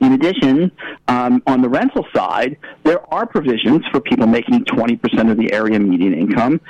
in 0.00 0.12
addition, 0.12 0.72
um, 1.06 1.42
on 1.46 1.62
the 1.62 1.68
rental 1.68 2.06
side, 2.14 2.56
there 2.82 3.00
are 3.12 3.26
provisions 3.26 3.84
for 3.92 4.00
people 4.00 4.26
making 4.26 4.64
20% 4.64 5.30
of 5.30 5.36
the 5.36 5.52
area 5.52 5.78
median 5.78 6.14
income 6.14 6.60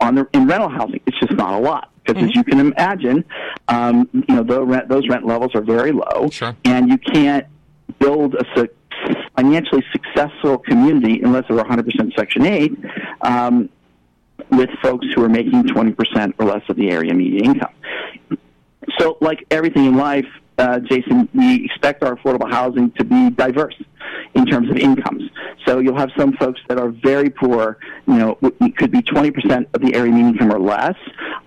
on 0.00 0.14
the, 0.14 0.26
in 0.32 0.46
rental 0.46 0.70
housing. 0.70 1.00
It's 1.06 1.18
just 1.20 1.32
not 1.32 1.54
a 1.54 1.58
lot 1.58 1.93
because 2.04 2.20
mm-hmm. 2.20 2.30
as 2.30 2.36
you 2.36 2.44
can 2.44 2.60
imagine, 2.60 3.24
um, 3.68 4.08
you 4.12 4.34
know 4.34 4.64
rent, 4.64 4.88
those 4.88 5.08
rent 5.08 5.26
levels 5.26 5.54
are 5.54 5.62
very 5.62 5.92
low, 5.92 6.28
sure. 6.30 6.56
and 6.64 6.88
you 6.88 6.98
can't 6.98 7.46
build 7.98 8.34
a 8.34 8.44
su- 8.54 8.68
financially 9.36 9.84
successful 9.92 10.58
community 10.58 11.20
unless 11.22 11.44
they're 11.48 11.62
100% 11.62 12.14
Section 12.16 12.46
8 12.46 12.72
um, 13.22 13.68
with 14.50 14.70
folks 14.82 15.06
who 15.14 15.24
are 15.24 15.28
making 15.28 15.64
20% 15.64 16.34
or 16.38 16.46
less 16.46 16.62
of 16.68 16.76
the 16.76 16.90
area 16.90 17.12
median 17.14 17.44
income. 17.44 17.72
So, 18.98 19.16
like 19.20 19.44
everything 19.50 19.86
in 19.86 19.96
life, 19.96 20.26
uh, 20.58 20.80
Jason, 20.80 21.28
we 21.34 21.64
expect 21.64 22.02
our 22.02 22.16
affordable 22.16 22.50
housing 22.50 22.90
to 22.92 23.04
be 23.04 23.30
diverse. 23.30 23.74
in 24.34 24.46
terms 24.46 24.70
of 24.70 24.76
incomes. 24.76 25.22
So 25.66 25.78
you'll 25.78 25.96
have 25.96 26.10
some 26.16 26.32
folks 26.34 26.60
that 26.68 26.78
are 26.78 26.88
very 26.88 27.30
poor, 27.30 27.78
you 28.06 28.14
know, 28.14 28.38
it 28.42 28.76
could 28.76 28.90
be 28.90 29.00
20% 29.00 29.66
of 29.74 29.80
the 29.80 29.94
area 29.94 30.12
median 30.12 30.34
income 30.34 30.52
or 30.52 30.58
less. 30.58 30.96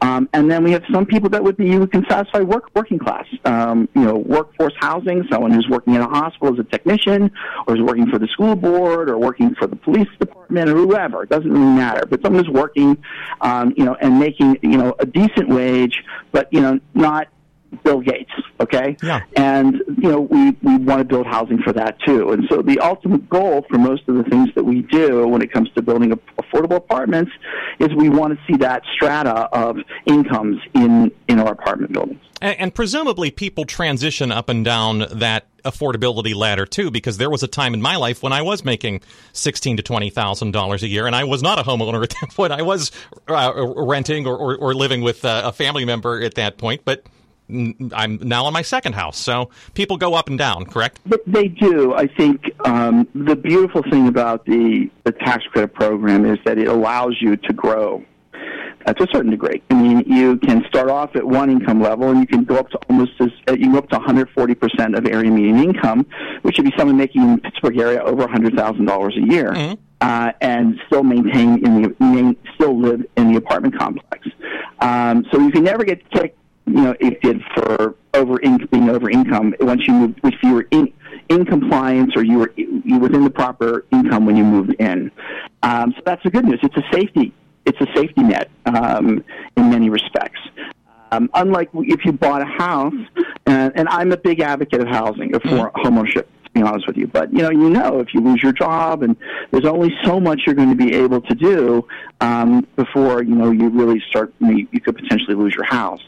Um, 0.02 0.30
and 0.34 0.50
then 0.50 0.64
we 0.64 0.72
have 0.72 0.84
some 0.92 1.06
people 1.06 1.30
that 1.30 1.44
would 1.44 1.58
be, 1.58 1.68
you 1.68 1.86
can 1.88 2.06
satisfy 2.10 2.42
work, 2.42 2.70
working 2.76 3.00
class, 3.00 3.26
um, 3.46 3.90
you 3.94 4.04
know, 4.04 4.16
workforce 4.16 4.74
housing, 4.80 5.26
someone 5.30 5.52
who's 5.52 5.68
working 5.70 5.96
in 5.96 6.02
a 6.02 6.08
hospital 6.08 6.54
as 6.54 6.60
a 6.60 6.64
technician 6.64 7.32
or 7.68 7.76
is 7.76 7.82
working 7.82 8.10
for 8.10 8.20
the 8.20 8.28
school 8.28 8.56
board 8.56 9.10
or 9.10 9.18
working 9.18 9.54
for 9.56 9.68
the 9.68 9.76
police 9.76 10.08
department 10.20 10.70
or 10.70 10.76
whoever. 10.76 11.24
It 11.24 11.30
doesn't 11.30 11.52
really 11.52 11.66
matter. 11.66 12.06
But 12.06 12.22
someone 12.22 12.44
who's 12.44 12.54
working, 12.54 12.98
um, 13.42 13.74
you 13.76 13.86
know, 13.86 13.96
and 13.96 14.20
making, 14.20 14.58
you 14.62 14.78
know, 14.78 14.96
a 15.00 15.06
decent 15.06 15.50
wage, 15.50 16.04
but, 16.32 16.52
you 16.52 16.62
know, 16.62 16.80
not 16.94 17.28
Bill 17.84 18.02
Gates, 18.02 18.32
okay? 18.60 18.98
Yeah. 19.02 19.22
And, 19.36 19.82
you 20.02 20.10
know, 20.10 20.22
we, 20.22 20.52
we 20.62 20.78
want 20.78 21.00
to 21.00 21.06
build 21.06 21.28
housing 21.28 21.60
for 21.60 21.74
that 21.74 22.00
too. 22.02 22.32
And 22.32 22.46
so 22.50 22.62
the 22.62 22.80
ultimate 22.80 23.30
goal 23.30 23.66
for 23.70 23.78
most 23.78 24.08
of 24.08 24.16
the 24.16 24.24
things 24.24 24.50
that 24.56 24.64
we 24.64 24.82
do 24.84 25.28
when 25.28 25.42
it 25.42 25.52
comes 25.52 25.70
to 25.76 25.82
building 25.82 26.12
affordable 26.40 26.78
apartments 26.78 27.32
is 27.80 27.90
we 27.96 28.10
want 28.10 28.38
to 28.38 28.40
see 28.46 28.58
that 28.58 28.84
strata 28.96 29.50
of 29.52 29.78
incomes 30.06 30.60
in, 30.74 31.12
in 31.28 31.40
our 31.40 31.52
apartment 31.52 31.94
buildings. 31.94 32.22
And, 32.42 32.60
and 32.60 32.76
presumably 32.76 33.32
people 33.32 33.66
transition 33.66 34.32
up 34.32 34.50
and 34.50 34.64
down 34.64 35.06
that 35.12 35.48
affordability 35.64 36.34
ladder 36.36 36.66
too, 36.66 36.92
because 36.92 37.18
there 37.18 37.30
was 37.30 37.44
a 37.44 37.48
time 37.48 37.74
in 37.74 37.82
my 37.82 37.96
life 37.98 38.24
when 38.24 38.34
I 38.34 38.42
was 38.42 38.64
making 38.64 39.02
sixteen 39.34 39.78
to 39.78 39.84
twenty 39.84 40.10
thousand 40.10 40.52
dollars 40.52 40.84
a 40.84 40.88
year, 40.88 41.08
and 41.08 41.16
I 41.16 41.26
was 41.26 41.44
not 41.44 41.60
a 41.60 41.64
homeowner 41.64 42.04
at 42.04 42.10
that 42.22 42.34
point. 42.34 42.52
I 42.52 42.62
was 42.62 42.92
uh, 43.28 43.52
renting 43.76 44.26
or, 44.26 44.38
or, 44.38 44.58
or 44.58 44.74
living 44.74 45.02
with 45.02 45.26
uh, 45.26 45.44
a 45.46 45.52
family 45.52 45.86
member 45.86 46.22
at 46.22 46.36
that 46.36 46.58
point, 46.58 46.82
but 46.86 47.06
I'm 47.50 48.20
now 48.22 48.46
on 48.46 48.54
my 48.54 48.62
second 48.62 48.94
house. 48.94 49.18
So 49.18 49.50
people 49.74 49.98
go 49.98 50.14
up 50.14 50.28
and 50.28 50.38
down, 50.38 50.66
correct? 50.66 51.00
But 51.06 51.22
they 51.26 51.48
do. 51.48 51.94
I 51.94 52.08
think 52.08 52.52
um, 52.66 53.08
the 53.16 53.36
beautiful 53.36 53.84
thing 53.84 54.08
about 54.08 54.46
the, 54.46 54.90
the 55.04 55.12
tax 55.12 55.46
credit 55.46 55.74
program 55.74 56.26
is 56.26 56.40
that 56.46 56.58
it 56.58 56.68
allows 56.68 57.18
you 57.22 57.38
to 57.38 57.54
grow 57.54 58.04
uh, 58.88 58.94
to 58.94 59.04
a 59.04 59.08
certain 59.12 59.32
degree. 59.32 59.62
I 59.70 59.74
mean, 59.74 60.04
you 60.08 60.38
can 60.38 60.64
start 60.68 60.90
off 60.90 61.16
at 61.16 61.26
one 61.26 61.50
income 61.50 61.82
level, 61.82 62.10
and 62.10 62.20
you 62.20 62.28
can 62.28 62.44
go 62.44 62.56
up 62.56 62.70
to 62.70 62.80
almost 62.90 63.12
as 63.20 63.30
uh, 63.48 63.54
you 63.54 63.64
can 63.64 63.72
go 63.74 63.80
up 63.80 63.90
to 63.90 63.98
140 63.98 64.56
percent 64.56 64.96
of 64.96 65.06
area 65.06 65.30
median 65.30 65.58
income, 65.58 66.06
which 66.42 66.58
would 66.58 66.66
be 66.66 66.74
someone 66.78 66.98
making 66.98 67.22
in 67.22 67.36
the 67.36 67.42
Pittsburgh 67.42 67.78
area 67.78 68.02
over 68.02 68.26
$100,000 68.26 69.18
a 69.18 69.34
year. 69.34 69.52
Mm-hmm. 69.52 69.82
Uh, 70.00 70.32
and 70.42 70.80
still 70.86 71.04
maintain 71.04 71.66
in 71.66 71.82
the 71.82 71.96
main, 72.00 72.38
still 72.54 72.80
live 72.80 73.04
in 73.16 73.32
the 73.32 73.38
apartment 73.38 73.76
complex. 73.76 74.28
Um, 74.80 75.26
so 75.32 75.40
you 75.40 75.50
can 75.50 75.64
never 75.64 75.84
get 75.84 76.08
kicked 76.12 76.37
you 76.68 76.82
know, 76.82 76.96
it 77.00 77.22
did 77.22 77.42
for 77.56 77.96
over 78.14 78.40
in, 78.40 78.66
being 78.72 78.90
over 78.90 79.10
income. 79.10 79.54
Once 79.60 79.88
you 79.88 79.94
moved, 79.94 80.20
if 80.24 80.36
you 80.44 80.54
were 80.54 80.68
in, 80.72 80.94
in 81.30 81.46
compliance 81.46 82.12
or 82.16 82.24
you 82.24 82.40
were 82.40 82.54
you 82.56 83.00
within 83.00 83.24
the 83.24 83.30
proper 83.30 83.86
income 83.92 84.26
when 84.26 84.36
you 84.36 84.44
moved 84.44 84.76
in, 84.80 85.12
um, 85.64 85.94
so 85.96 86.02
that's 86.06 86.24
the 86.24 86.30
good 86.30 86.46
news. 86.46 86.60
It's 86.64 86.78
a 86.78 86.84
safety. 86.94 87.34
It's 87.66 87.80
a 87.82 87.88
safety 87.96 88.24
net 88.24 88.50
um, 88.66 89.24
in 89.56 89.70
many 89.70 89.90
respects. 89.90 90.40
Um, 91.12 91.30
unlike 91.34 91.70
if 91.74 92.04
you 92.04 92.12
bought 92.12 92.42
a 92.42 92.46
house, 92.46 92.94
and, 93.46 93.72
and 93.76 93.88
I'm 93.90 94.12
a 94.12 94.18
big 94.18 94.42
advocate 94.42 94.82
of 94.82 94.88
housing, 94.88 95.34
of 95.36 95.42
mm-hmm. 95.42 95.80
homeownership 95.80 96.26
be 96.58 96.64
honest 96.64 96.88
with 96.88 96.98
you. 96.98 97.08
But 97.08 97.32
you 97.32 97.40
know, 97.40 97.52
you 97.52 97.70
know, 97.70 98.00
if 98.00 98.14
you 98.14 98.22
lose 98.22 98.42
your 98.42 98.52
job, 98.52 99.04
and 99.04 99.16
there's 99.52 99.66
only 99.66 99.94
so 100.04 100.20
much 100.20 100.42
you're 100.46 100.56
going 100.56 100.70
to 100.70 100.76
be 100.76 100.94
able 100.94 101.22
to 101.22 101.36
do 101.36 101.88
um, 102.22 102.68
before 102.76 103.24
you 103.24 103.36
know 103.36 103.52
you 103.52 103.70
really 103.70 104.02
start. 104.10 104.34
You, 104.40 104.68
you 104.72 104.82
could 104.82 104.96
potentially 104.96 105.36
lose 105.36 105.54
your 105.56 105.66
house. 105.66 106.02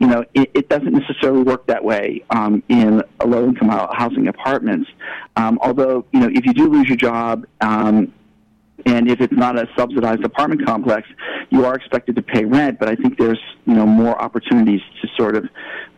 You 0.00 0.06
know, 0.06 0.24
it, 0.34 0.50
it 0.54 0.68
doesn't 0.68 0.92
necessarily 0.92 1.42
work 1.42 1.66
that 1.66 1.84
way 1.84 2.24
um, 2.30 2.62
in 2.68 3.02
low-income 3.24 3.68
housing 3.92 4.28
apartments. 4.28 4.90
Um, 5.36 5.58
although, 5.62 6.04
you 6.12 6.20
know, 6.20 6.30
if 6.32 6.44
you 6.46 6.54
do 6.54 6.68
lose 6.68 6.88
your 6.88 6.96
job, 6.96 7.46
um, 7.60 8.12
and 8.86 9.10
if 9.10 9.20
it's 9.20 9.32
not 9.32 9.58
a 9.58 9.68
subsidized 9.76 10.24
apartment 10.24 10.64
complex, 10.64 11.06
you 11.50 11.64
are 11.64 11.74
expected 11.74 12.16
to 12.16 12.22
pay 12.22 12.44
rent. 12.44 12.78
But 12.78 12.88
I 12.88 12.96
think 12.96 13.18
there's 13.18 13.40
you 13.66 13.74
know 13.74 13.86
more 13.86 14.20
opportunities 14.20 14.80
to 15.02 15.08
sort 15.16 15.36
of 15.36 15.48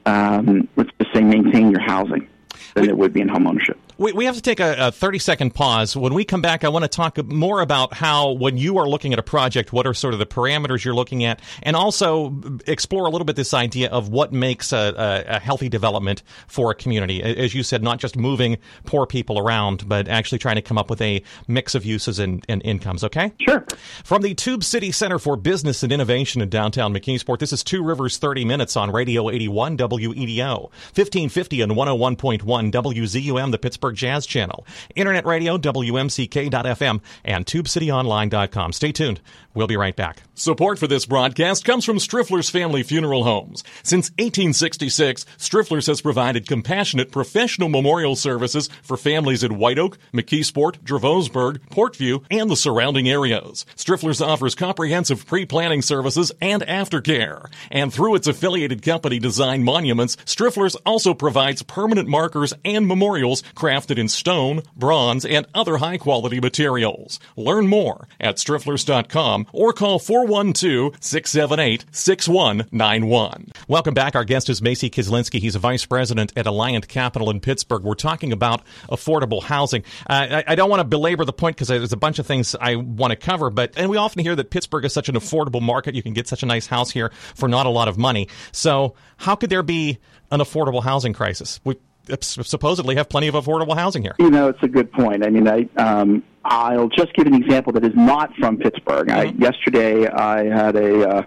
um, 0.06 0.68
let's 0.76 0.90
just 1.00 1.14
say 1.14 1.22
maintain 1.22 1.70
your 1.70 1.80
housing 1.80 2.28
than 2.74 2.86
there 2.86 2.96
would 2.96 3.12
be 3.12 3.20
in 3.20 3.28
homeownership. 3.28 3.76
We, 4.02 4.10
we 4.10 4.24
have 4.24 4.34
to 4.34 4.42
take 4.42 4.58
a, 4.58 4.88
a 4.88 4.90
30 4.90 5.20
second 5.20 5.54
pause. 5.54 5.96
When 5.96 6.12
we 6.12 6.24
come 6.24 6.42
back, 6.42 6.64
I 6.64 6.68
want 6.70 6.82
to 6.82 6.88
talk 6.88 7.24
more 7.24 7.60
about 7.60 7.94
how, 7.94 8.32
when 8.32 8.56
you 8.56 8.78
are 8.78 8.88
looking 8.88 9.12
at 9.12 9.20
a 9.20 9.22
project, 9.22 9.72
what 9.72 9.86
are 9.86 9.94
sort 9.94 10.12
of 10.12 10.18
the 10.18 10.26
parameters 10.26 10.84
you're 10.84 10.92
looking 10.92 11.22
at, 11.22 11.38
and 11.62 11.76
also 11.76 12.36
explore 12.66 13.06
a 13.06 13.10
little 13.10 13.24
bit 13.24 13.36
this 13.36 13.54
idea 13.54 13.88
of 13.90 14.08
what 14.08 14.32
makes 14.32 14.72
a, 14.72 15.24
a, 15.28 15.36
a 15.36 15.38
healthy 15.38 15.68
development 15.68 16.24
for 16.48 16.72
a 16.72 16.74
community. 16.74 17.22
As 17.22 17.54
you 17.54 17.62
said, 17.62 17.84
not 17.84 18.00
just 18.00 18.16
moving 18.16 18.58
poor 18.86 19.06
people 19.06 19.38
around, 19.38 19.88
but 19.88 20.08
actually 20.08 20.38
trying 20.38 20.56
to 20.56 20.62
come 20.62 20.78
up 20.78 20.90
with 20.90 21.00
a 21.00 21.22
mix 21.46 21.76
of 21.76 21.84
uses 21.84 22.18
and, 22.18 22.44
and 22.48 22.60
incomes, 22.64 23.04
okay? 23.04 23.32
Sure. 23.38 23.64
From 24.02 24.22
the 24.22 24.34
Tube 24.34 24.64
City 24.64 24.90
Center 24.90 25.20
for 25.20 25.36
Business 25.36 25.84
and 25.84 25.92
Innovation 25.92 26.42
in 26.42 26.48
downtown 26.48 26.92
McKeesport, 26.92 27.38
this 27.38 27.52
is 27.52 27.62
Two 27.62 27.84
Rivers 27.84 28.18
30 28.18 28.46
Minutes 28.46 28.76
on 28.76 28.90
Radio 28.90 29.30
81 29.30 29.76
WEDO, 29.76 30.62
1550 30.62 31.60
and 31.60 31.72
101.1 31.72 32.72
WZUM, 32.72 33.52
the 33.52 33.58
Pittsburgh 33.58 33.91
Jazz 33.92 34.26
Channel, 34.26 34.66
Internet 34.96 35.26
Radio, 35.26 35.58
WMCK.FM, 35.58 37.00
and 37.24 37.46
TubeCityOnline.com. 37.46 38.72
Stay 38.72 38.92
tuned. 38.92 39.20
We'll 39.54 39.66
be 39.66 39.76
right 39.76 39.94
back. 39.94 40.22
Support 40.34 40.78
for 40.78 40.86
this 40.86 41.04
broadcast 41.04 41.64
comes 41.64 41.84
from 41.84 41.98
Striffler's 41.98 42.48
Family 42.48 42.82
Funeral 42.82 43.24
Homes. 43.24 43.62
Since 43.82 44.10
1866, 44.12 45.26
Striffler's 45.36 45.86
has 45.88 46.00
provided 46.00 46.48
compassionate 46.48 47.12
professional 47.12 47.68
memorial 47.68 48.16
services 48.16 48.70
for 48.82 48.96
families 48.96 49.44
in 49.44 49.58
White 49.58 49.78
Oak, 49.78 49.98
McKeesport, 50.14 50.80
Dravosburg, 50.80 51.58
Portview, 51.68 52.24
and 52.30 52.48
the 52.48 52.56
surrounding 52.56 53.10
areas. 53.10 53.66
Striffler's 53.76 54.22
offers 54.22 54.54
comprehensive 54.54 55.26
pre-planning 55.26 55.82
services 55.82 56.32
and 56.40 56.62
aftercare. 56.62 57.50
And 57.70 57.92
through 57.92 58.14
its 58.14 58.26
affiliated 58.26 58.82
company 58.82 59.18
Design 59.18 59.62
Monuments, 59.62 60.16
Striffler's 60.24 60.76
also 60.76 61.12
provides 61.12 61.62
permanent 61.62 62.08
markers 62.08 62.54
and 62.64 62.86
memorials 62.86 63.42
crafted 63.54 63.71
in 63.72 64.08
stone, 64.08 64.62
bronze, 64.76 65.24
and 65.24 65.46
other 65.54 65.78
high-quality 65.78 66.40
materials. 66.40 67.18
Learn 67.36 67.66
more 67.66 68.06
at 68.20 68.36
strifflers.com 68.36 69.46
or 69.52 69.72
call 69.72 69.98
412 69.98 70.96
678 71.00 71.86
6191. 71.90 73.46
Welcome 73.68 73.94
back. 73.94 74.14
Our 74.14 74.24
guest 74.24 74.50
is 74.50 74.60
Macy 74.60 74.90
Kislinski. 74.90 75.40
He's 75.40 75.54
a 75.54 75.58
vice 75.58 75.86
president 75.86 76.34
at 76.36 76.44
Alliant 76.44 76.86
Capital 76.86 77.30
in 77.30 77.40
Pittsburgh. 77.40 77.82
We're 77.82 77.94
talking 77.94 78.32
about 78.32 78.62
affordable 78.90 79.42
housing. 79.42 79.84
Uh, 80.08 80.26
I, 80.30 80.44
I, 80.48 80.54
don't 80.54 80.68
want 80.68 80.80
to 80.80 80.84
belabor 80.84 81.24
the 81.24 81.32
point 81.32 81.56
because 81.56 81.68
there's 81.68 81.94
a 81.94 81.96
bunch 81.96 82.18
of 82.18 82.26
things 82.26 82.54
I 82.60 82.76
want 82.76 83.12
to 83.12 83.16
cover, 83.16 83.48
but 83.48 83.72
and 83.76 83.88
we 83.88 83.96
often 83.96 84.22
hear 84.22 84.36
that 84.36 84.50
Pittsburgh 84.50 84.84
is 84.84 84.92
such 84.92 85.08
an 85.08 85.14
affordable 85.14 85.62
market. 85.62 85.94
You 85.94 86.02
can 86.02 86.12
get 86.12 86.28
such 86.28 86.42
a 86.42 86.46
nice 86.46 86.66
house 86.66 86.90
here 86.90 87.10
for 87.34 87.48
not 87.48 87.64
a 87.64 87.70
lot 87.70 87.88
of 87.88 87.96
money. 87.96 88.28
So, 88.52 88.94
how 89.16 89.34
could 89.34 89.48
there 89.48 89.62
be 89.62 89.98
an 90.30 90.40
affordable 90.40 90.82
housing 90.82 91.14
crisis? 91.14 91.60
We 91.64 91.76
supposedly 92.20 92.96
have 92.96 93.08
plenty 93.08 93.28
of 93.28 93.34
affordable 93.34 93.76
housing 93.76 94.02
here. 94.02 94.14
You 94.18 94.30
know, 94.30 94.48
it's 94.48 94.62
a 94.62 94.68
good 94.68 94.92
point. 94.92 95.24
I 95.24 95.30
mean, 95.30 95.48
I 95.48 95.68
um, 95.76 96.22
I'll 96.44 96.88
just 96.88 97.14
give 97.14 97.26
an 97.26 97.34
example 97.34 97.72
that 97.74 97.84
is 97.84 97.94
not 97.94 98.34
from 98.36 98.58
Pittsburgh. 98.58 99.10
I, 99.10 99.26
mm-hmm. 99.26 99.42
yesterday, 99.42 100.08
I 100.08 100.44
had 100.44 100.76
a 100.76 101.08
uh, 101.08 101.22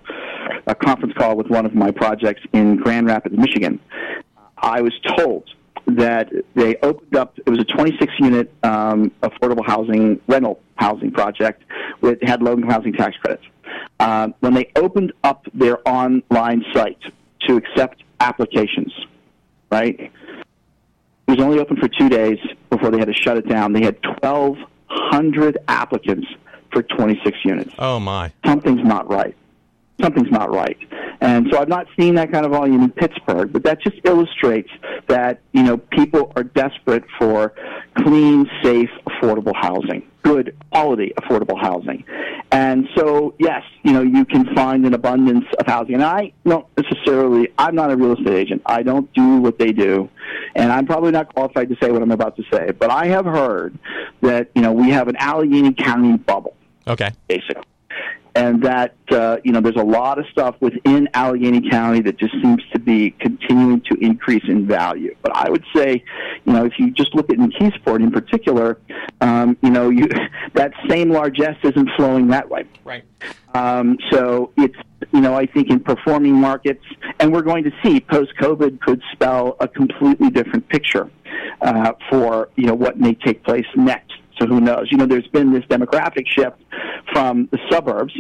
a 0.68 0.76
conference 0.76 1.14
call 1.18 1.36
with 1.36 1.48
one 1.48 1.66
of 1.66 1.74
my 1.74 1.92
projects 1.92 2.42
in 2.54 2.78
Grand 2.78 3.08
Rapids, 3.08 3.38
Michigan. 3.38 3.80
I 4.58 4.82
was 4.82 4.94
told 5.16 5.50
that 5.88 6.32
they 6.56 6.76
opened 6.78 7.16
up. 7.16 7.38
It 7.46 7.50
was 7.50 7.60
a 7.60 7.66
26 7.66 8.14
unit 8.20 8.54
um, 8.64 9.12
affordable 9.22 9.66
housing 9.66 10.20
rental 10.28 10.60
housing 10.76 11.12
project 11.12 11.64
with 12.02 12.20
had 12.22 12.42
low 12.42 12.54
income 12.54 12.70
housing 12.70 12.94
tax 12.94 13.16
credits. 13.18 13.46
Uh, 14.00 14.30
when 14.40 14.54
they 14.54 14.72
opened 14.76 15.14
up 15.24 15.46
their 15.54 15.88
online 15.88 16.64
site 16.74 17.00
to 17.48 17.56
accept 17.56 18.04
applications, 18.20 18.94
right? 19.72 20.12
It 21.28 21.32
was 21.32 21.40
only 21.40 21.60
open 21.60 21.78
for 21.78 21.88
two 21.88 22.10
days 22.10 22.38
before 22.70 22.92
they 22.92 23.00
had 23.00 23.08
to 23.08 23.14
shut 23.14 23.38
it 23.38 23.48
down. 23.48 23.74
They 23.74 23.84
had 23.84 23.98
1,200 24.04 25.58
applicants 25.68 26.28
for 26.72 26.84
26 26.84 27.38
units. 27.44 27.74
Oh, 27.80 28.00
my. 28.00 28.32
Something's 28.46 28.84
not 28.84 29.10
right. 29.10 29.36
Something's 30.02 30.32
not 30.32 30.54
right. 30.54 30.78
And 31.22 31.48
so 31.52 31.60
I've 31.60 31.70
not 31.70 31.88
seen 31.98 32.16
that 32.16 32.32
kind 32.32 32.46
of 32.46 32.52
volume 32.52 32.84
in 32.84 32.92
Pittsburgh, 32.92 33.54
but 33.54 33.64
that 33.64 33.82
just 33.82 33.98
illustrates 34.04 34.70
that, 35.08 35.40
you 35.54 35.64
know, 35.64 35.78
people 35.78 36.34
are 36.36 36.44
desperate 36.44 37.04
for 37.18 37.54
clean, 37.98 38.50
safe, 38.62 38.90
affordable 39.08 39.56
housing 39.56 40.04
good 40.26 40.58
quality 40.72 41.14
affordable 41.22 41.60
housing. 41.62 42.04
And 42.52 42.88
so, 42.96 43.36
yes, 43.38 43.62
you 43.84 43.94
know, 43.94 44.02
you 44.02 44.26
can 44.26 44.54
find 44.56 44.86
an 44.86 44.94
abundance 44.94 45.46
of 45.60 45.68
housing. 45.68 45.96
And 45.96 46.04
I 46.04 46.34
don't 46.46 46.66
necessarily, 46.78 47.50
I'm 47.60 47.76
not 47.76 47.92
a 47.92 47.96
real 47.96 48.14
estate 48.14 48.34
agent. 48.34 48.64
I 48.66 48.82
don't 48.82 49.12
do 49.14 49.38
what 49.38 49.60
they 49.60 49.72
do. 49.72 50.10
And 50.56 50.72
I'm 50.72 50.88
probably 50.88 51.12
not 51.12 51.34
qualified 51.34 51.70
to 51.70 51.76
say 51.82 51.92
what 51.92 52.02
I'm 52.02 52.12
about 52.12 52.38
to 52.38 52.44
say. 52.52 52.72
But 52.72 52.90
I 52.90 53.06
have 53.08 53.26
heard 53.26 53.78
that, 54.22 54.50
you 54.56 54.64
know, 54.64 54.72
we 54.72 54.90
have 54.90 55.08
an 55.08 55.16
Allegheny 55.18 55.74
County 55.74 56.18
bubble. 56.18 56.56
Okay. 56.88 57.12
Basically 57.28 57.64
and 58.36 58.62
that 58.64 58.94
uh, 59.12 59.38
you 59.44 59.52
know 59.52 59.62
there's 59.62 59.78
a 59.78 59.84
lot 59.84 60.20
of 60.20 60.26
stuff 60.32 60.56
within 60.60 61.08
Allegheny 61.14 61.70
County 61.70 62.02
that 62.02 62.18
just 62.18 62.34
seems 62.34 62.62
to 62.74 62.80
be 62.80 63.12
continuing 63.12 63.82
to 63.90 63.96
increase 64.02 64.44
in 64.48 64.68
value. 64.68 65.16
But 65.22 65.36
I 65.36 65.50
would 65.50 65.64
say, 65.74 66.04
You 66.46 66.54
know, 66.54 66.66
if 66.66 66.74
you 66.78 66.92
just 66.92 67.16
look 67.16 67.30
at 67.30 67.38
McKeesport 67.38 68.02
in 68.02 68.12
particular, 68.12 68.78
um, 69.22 69.58
you 69.64 69.70
know, 69.70 69.90
you, 69.90 70.08
that 70.54 70.74
same 70.90 71.10
largesse 71.10 71.58
isn't 71.64 71.90
flowing 71.96 72.28
that 72.28 72.50
way. 72.50 72.66
Right. 72.84 73.04
Um, 73.54 73.98
so 74.12 74.52
it's, 74.58 74.76
you 75.14 75.22
know, 75.22 75.34
I 75.34 75.46
think 75.46 75.70
in 75.70 75.80
performing 75.80 76.34
markets, 76.34 76.84
and 77.20 77.32
we're 77.32 77.42
going 77.42 77.64
to 77.64 77.72
see 77.84 78.02
post 78.02 78.32
COVID 78.40 78.82
could 78.82 79.02
spell 79.14 79.56
a 79.62 79.68
completely 79.68 80.30
different 80.30 80.68
picture 80.68 81.10
uh, 81.62 81.94
for, 82.10 82.50
you 82.58 82.66
know, 82.66 82.74
what 82.74 83.00
may 83.00 83.14
take 83.14 83.44
place 83.44 83.66
next. 83.76 84.14
So 84.40 84.46
who 84.46 84.60
knows? 84.60 84.90
You 84.92 84.98
know, 84.98 85.06
there's 85.06 85.28
been 85.28 85.54
this 85.54 85.64
demographic 85.64 86.28
shift 86.28 86.58
from 87.16 87.48
the 87.50 87.60
suburbs. 87.72 88.14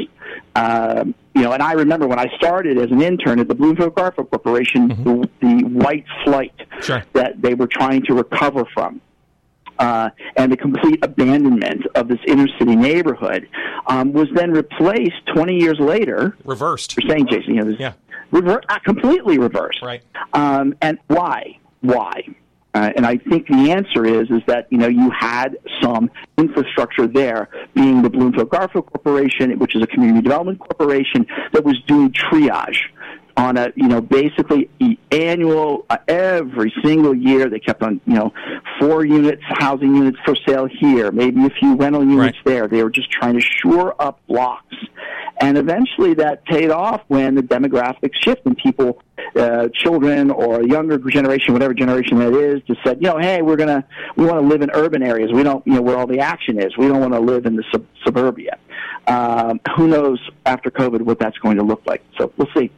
Um, 0.56 1.14
you 1.34 1.42
know, 1.42 1.52
and 1.52 1.62
I 1.62 1.74
remember 1.74 2.08
when 2.08 2.18
I 2.18 2.34
started 2.38 2.78
as 2.78 2.90
an 2.92 3.02
intern 3.02 3.42
at 3.42 3.50
the 3.50 3.56
Bloomfield 3.56 3.94
Garfield 3.94 4.30
Corporation, 4.30 4.88
mm-hmm. 4.88 5.04
the, 5.04 5.30
the 5.42 5.66
white 5.66 6.06
flight 6.24 6.54
sure. 6.82 7.04
that 7.12 7.42
they 7.42 7.56
were 7.56 7.68
trying 7.68 8.04
to 8.04 8.14
recover 8.14 8.64
from. 8.74 9.02
Uh, 9.80 10.12
and 10.38 10.50
the 10.50 10.56
complete 10.56 10.98
abandonment 11.04 11.86
of 11.96 12.08
this 12.08 12.20
inner 12.26 12.48
city 12.58 12.78
neighborhood 12.78 13.50
um, 13.88 14.14
was 14.14 14.30
then 14.34 14.52
replaced 14.52 15.26
20 15.34 15.60
years 15.60 15.78
later. 15.78 16.38
Reversed. 16.46 16.96
You're 16.96 17.10
saying, 17.10 17.28
Jason, 17.28 17.56
you 17.56 17.64
know, 17.66 17.76
yeah. 17.78 17.94
Rever- 18.32 18.64
uh, 18.70 18.80
completely 18.80 19.38
reversed. 19.38 19.82
Right. 19.82 20.02
Um, 20.32 20.74
and 20.82 21.00
why? 21.08 21.60
Why? 21.82 22.24
Uh, 22.76 22.92
and 22.98 23.06
I 23.06 23.16
think 23.16 23.48
the 23.48 23.72
answer 23.72 24.06
is 24.06 24.30
is 24.30 24.42
that 24.48 24.68
you 24.70 24.78
know 24.78 24.88
you 24.88 25.10
had 25.18 25.58
some 25.82 26.12
infrastructure 26.38 27.08
there, 27.08 27.48
being 27.74 28.02
the 28.02 28.10
Bloomfield 28.10 28.50
Garfield 28.50 28.88
Corporation, 28.88 29.58
which 29.60 29.78
is 29.78 29.82
a 29.82 29.88
community 29.88 30.22
development 30.22 30.60
corporation 30.60 31.26
that 31.54 31.64
was 31.64 31.82
doing 31.88 32.12
triage 32.12 32.80
on 33.38 33.58
a 33.58 33.72
you 33.76 33.88
know 33.88 34.02
basically 34.02 34.70
annual 35.12 35.86
uh, 35.90 35.98
every 36.08 36.74
single 36.84 37.14
year 37.14 37.50
they 37.50 37.60
kept 37.60 37.84
on 37.84 38.00
you 38.06 38.14
know 38.14 38.34
four 38.80 39.06
units 39.06 39.42
housing 39.46 39.96
units 39.96 40.18
for 40.26 40.36
sale 40.48 40.68
here 40.68 41.12
maybe 41.12 41.46
a 41.46 41.50
few 41.50 41.76
rental 41.76 42.04
units 42.04 42.38
right. 42.38 42.46
there 42.46 42.68
they 42.68 42.84
were 42.84 42.90
just 42.90 43.12
trying 43.12 43.34
to 43.34 43.42
shore 43.42 44.00
up 44.02 44.20
blocks 44.28 44.76
and 45.42 45.58
eventually 45.58 46.14
that 46.14 46.46
paid 46.46 46.72
off 46.72 47.02
when 47.08 47.36
the 47.36 47.42
demographics 47.42 48.16
shift 48.22 48.42
and 48.46 48.56
people 48.58 49.02
uh, 49.36 49.68
children 49.74 50.32
or 50.32 50.64
younger 50.64 50.98
generation, 50.98 51.54
whatever 51.54 51.74
generation 51.74 52.18
that 52.20 52.34
is, 52.34 52.62
just 52.64 52.80
said, 52.86 52.98
you 53.02 53.08
know, 53.08 53.18
hey, 53.18 53.42
we're 53.42 53.58
gonna 53.58 53.86
we 54.16 54.26
want 54.26 54.40
to 54.40 54.48
live 54.48 54.62
in 54.62 54.70
urban 54.74 55.04
areas. 55.04 55.32
We 55.34 55.44
don't, 55.44 55.66
you 55.68 55.74
know, 55.74 55.82
where 55.82 55.98
all 55.98 56.08
the 56.08 56.20
action 56.20 56.62
is. 56.62 56.78
We 56.78 56.88
don't 56.88 57.02
want 57.02 57.14
to 57.14 57.20
live 57.20 57.46
in 57.46 57.56
the 57.56 57.64
sub- 57.72 57.86
suburbia. 58.06 58.58
Um, 59.08 59.60
who 59.76 59.88
knows 59.88 60.20
after 60.46 60.72
COVID 60.72 61.02
what 61.02 61.20
that's 61.20 61.38
going 61.38 61.58
to 61.58 61.64
look 61.64 61.82
like? 61.86 62.04
So 62.18 62.32
we'll 62.38 62.50
see. 62.56 62.72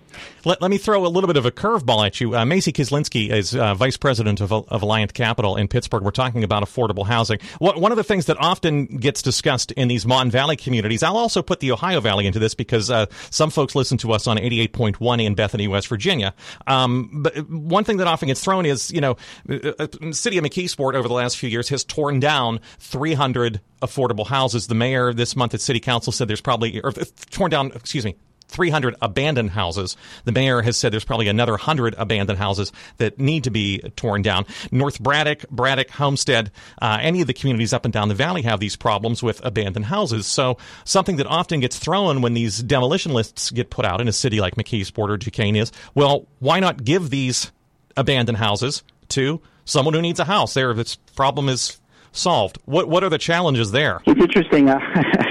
Let, 0.46 0.62
let 0.62 0.72
me 0.72 0.78
throw 0.78 1.06
a 1.06 1.10
little 1.10 1.28
bit 1.28 1.38
of 1.38 1.46
a 1.46 1.52
curveball 1.52 2.06
at 2.06 2.22
you. 2.22 2.36
Uh, 2.36 2.46
Macy 2.46 2.72
Kizlinski 2.72 3.30
is 3.30 3.56
uh, 3.56 3.74
vice 3.74 3.98
president 3.98 4.42
of, 4.42 4.52
of 4.52 4.82
Alliant 4.82 5.14
Capital 5.14 5.56
in 5.56 5.68
Pittsburgh. 5.68 6.04
We're 6.04 6.12
talking 6.12 6.44
about 6.44 6.64
affordable 6.64 7.06
housing. 7.06 7.40
What, 7.60 7.80
one 7.80 7.92
of 7.92 7.98
the 7.98 8.04
things 8.04 8.28
that 8.28 8.38
often 8.40 8.86
gets 8.86 9.22
discussed 9.22 9.72
in 9.74 9.88
these 9.88 10.06
Mon 10.06 10.32
Valley 10.32 10.56
communities, 10.56 11.04
I'll 11.04 11.18
also 11.18 11.42
put 11.42 11.60
the 11.60 11.72
Ohio 11.72 12.00
Valley 12.00 12.28
into 12.28 12.40
this 12.40 12.54
because 12.54 12.90
uh, 12.90 13.08
some 13.30 13.50
folks 13.50 13.76
listen 13.76 13.98
to 14.00 14.14
us 14.14 14.28
on 14.28 14.38
88.1 14.38 15.24
in 15.24 15.36
Bethany, 15.36 15.68
West 15.68 15.88
Virginia. 15.88 16.34
Um, 16.66 17.24
but 17.24 17.50
one 17.50 17.84
thing 17.84 17.98
that 17.98 18.08
often 18.08 18.28
gets 18.28 18.44
thrown 18.44 18.66
is, 18.66 18.92
you 18.92 19.02
know, 19.02 19.18
uh, 19.50 19.72
uh, 19.80 20.12
city 20.12 20.38
of 20.38 20.44
McKeesport 20.44 20.96
over 20.96 21.08
the 21.08 21.14
last 21.14 21.38
few 21.38 21.50
years 21.50 21.70
has 21.70 21.84
torn 21.84 22.20
down 22.20 22.60
300 22.80 23.60
affordable 23.82 24.28
houses. 24.28 24.68
The 24.68 24.76
mayor 24.76 25.14
this 25.14 25.36
month 25.36 25.54
at 25.54 25.62
city 25.62 25.80
council 25.80 26.12
said 26.18 26.28
there's 26.28 26.42
probably, 26.42 26.82
or 26.82 26.92
torn 27.32 27.52
down, 27.52 27.72
excuse 27.74 28.06
me, 28.06 28.16
300 28.48 28.96
abandoned 29.02 29.52
houses. 29.52 29.98
The 30.26 30.32
mayor 30.32 30.62
has 30.62 30.78
said 30.78 30.94
there's 30.94 31.06
probably 31.06 31.28
another 31.28 31.54
100 31.54 31.96
abandoned 31.98 32.40
houses 32.40 32.72
that 32.98 33.20
need 33.20 33.44
to 33.44 33.52
be 33.52 33.80
torn 33.96 34.22
down. 34.22 34.46
North 34.72 35.00
Braddock, 35.00 35.48
Braddock, 35.50 35.90
Homestead, 35.92 36.52
uh, 36.82 36.98
any 37.02 37.22
of 37.22 37.28
the 37.28 37.34
communities 37.34 37.74
up 37.74 37.86
and 37.86 37.94
down 37.94 38.08
the 38.08 38.16
valley 38.16 38.44
have 38.44 38.60
these 38.60 38.76
problems 38.76 39.22
with 39.22 39.44
abandoned 39.46 39.86
houses. 39.86 40.26
So 40.28 40.58
something 40.86 41.18
that 41.18 41.28
often 41.28 41.60
gets 41.60 41.78
thrown 41.78 42.22
when 42.22 42.34
these 42.34 42.62
demolition 42.64 43.14
lists 43.14 43.52
get 43.52 43.70
put 43.70 43.86
out 43.86 44.02
in 44.02 44.08
a 44.08 44.14
city 44.14 44.40
like 44.40 44.56
McKeesport 44.56 45.10
or 45.10 45.18
Duquesne 45.18 45.56
is, 45.56 45.72
well, 45.94 46.26
why 46.40 46.60
not 46.60 46.84
give 46.84 47.10
these 47.10 47.52
abandoned 47.96 48.38
houses 48.38 48.84
to 49.10 49.42
someone 49.66 49.94
who 49.94 50.02
needs 50.02 50.20
a 50.20 50.26
house? 50.26 50.54
There, 50.54 50.72
if 50.72 50.78
this 50.78 50.96
problem 51.16 51.50
is 51.50 51.80
solved. 52.14 52.58
What 52.66 52.90
what 52.90 53.04
are 53.04 53.10
the 53.10 53.18
challenges 53.18 53.72
there? 53.72 54.02
It's 54.06 54.20
interesting. 54.20 54.70
Uh, 54.70 54.80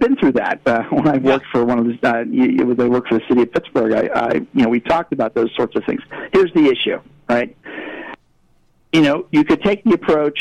been 0.00 0.16
through 0.16 0.32
that 0.32 0.60
uh, 0.66 0.82
when 0.90 1.06
I 1.06 1.18
worked 1.18 1.46
for 1.52 1.64
one 1.64 1.78
of 1.78 1.84
the. 1.86 1.92
Uh, 2.02 2.24
it 2.26 2.66
was 2.66 2.78
I 2.80 2.88
worked 2.88 3.08
for 3.08 3.18
the 3.18 3.24
city 3.28 3.42
of 3.42 3.52
Pittsburgh. 3.52 3.92
I, 3.92 4.10
I, 4.12 4.34
you 4.34 4.62
know, 4.62 4.68
we 4.68 4.80
talked 4.80 5.12
about 5.12 5.34
those 5.34 5.54
sorts 5.54 5.76
of 5.76 5.84
things. 5.84 6.02
Here's 6.32 6.52
the 6.52 6.66
issue, 6.66 7.00
right? 7.28 7.56
You 8.92 9.02
know, 9.02 9.26
you 9.30 9.44
could 9.44 9.62
take 9.62 9.84
the 9.84 9.92
approach. 9.92 10.40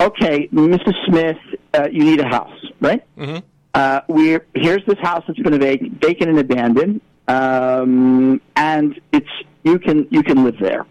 Okay, 0.00 0.48
Mrs. 0.48 0.94
Smith, 1.06 1.38
uh, 1.74 1.88
you 1.90 2.04
need 2.04 2.20
a 2.20 2.28
house, 2.28 2.58
right? 2.80 3.02
Mm-hmm. 3.16 3.46
Uh, 3.72 4.00
we 4.08 4.38
here's 4.54 4.84
this 4.86 4.98
house 4.98 5.24
that's 5.26 5.38
been 5.38 5.58
vacant, 5.58 6.00
vacant 6.02 6.30
and 6.30 6.38
abandoned, 6.38 7.00
um, 7.28 8.40
and 8.56 9.00
it's 9.12 9.30
you 9.62 9.78
can 9.78 10.08
you 10.10 10.22
can 10.22 10.44
live 10.44 10.56
there. 10.58 10.86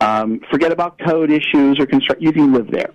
Um, 0.00 0.40
forget 0.50 0.70
about 0.70 0.98
code 0.98 1.30
issues 1.30 1.80
or 1.80 1.86
construct. 1.86 2.20
You 2.22 2.32
can 2.32 2.52
live 2.52 2.70
there. 2.70 2.90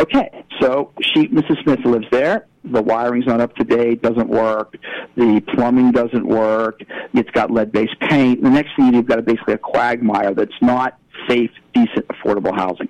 Okay, 0.00 0.44
so 0.60 0.92
she, 1.00 1.28
Mrs. 1.28 1.62
Smith 1.62 1.84
lives 1.84 2.06
there. 2.10 2.46
The 2.64 2.82
wiring's 2.82 3.26
not 3.26 3.40
up 3.40 3.54
to 3.56 3.64
date, 3.64 4.02
doesn't 4.02 4.28
work. 4.28 4.76
The 5.16 5.40
plumbing 5.54 5.92
doesn't 5.92 6.26
work. 6.26 6.80
It's 7.12 7.30
got 7.30 7.50
lead-based 7.50 8.00
paint. 8.00 8.42
The 8.42 8.50
next 8.50 8.70
thing 8.76 8.92
you've 8.94 9.06
got 9.06 9.20
is 9.20 9.24
basically 9.24 9.54
a 9.54 9.58
quagmire 9.58 10.34
that's 10.34 10.60
not 10.60 10.98
safe, 11.28 11.50
decent, 11.74 12.08
affordable 12.08 12.54
housing. 12.54 12.88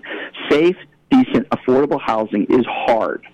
Safe, 0.51 0.77
decent, 1.11 1.49
affordable 1.51 2.01
housing 2.01 2.47
is 2.49 2.65
hard 2.67 3.27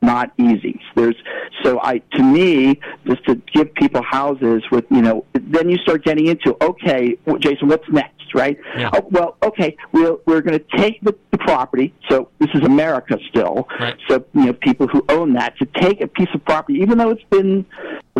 not 0.00 0.32
easy. 0.38 0.80
There's 0.94 1.16
so 1.64 1.80
I 1.82 1.98
to 2.12 2.22
me 2.22 2.80
just 3.06 3.24
to 3.26 3.34
give 3.52 3.74
people 3.74 4.02
houses 4.02 4.62
with 4.70 4.84
you 4.90 5.02
know 5.02 5.24
then 5.32 5.68
you 5.68 5.76
start 5.78 6.04
getting 6.04 6.26
into 6.26 6.56
okay 6.62 7.16
Jason 7.40 7.68
what's 7.68 7.88
next 7.90 8.17
right 8.34 8.58
yeah. 8.76 8.90
oh, 8.92 9.06
well 9.10 9.36
okay 9.42 9.76
we're, 9.92 10.16
we're 10.26 10.40
going 10.40 10.58
to 10.58 10.76
take 10.76 11.00
the, 11.02 11.14
the 11.30 11.38
property 11.38 11.94
so 12.08 12.28
this 12.38 12.48
is 12.54 12.62
America 12.62 13.18
still 13.28 13.68
right. 13.80 13.96
so 14.08 14.24
you 14.34 14.46
know 14.46 14.52
people 14.52 14.86
who 14.86 15.04
own 15.08 15.32
that 15.32 15.56
to 15.58 15.66
take 15.80 16.00
a 16.00 16.06
piece 16.06 16.28
of 16.34 16.44
property 16.44 16.78
even 16.78 16.98
though 16.98 17.10
it's 17.10 17.24
been 17.30 17.64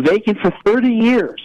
vacant 0.01 0.39
for 0.39 0.53
30 0.65 0.87
years 0.89 1.41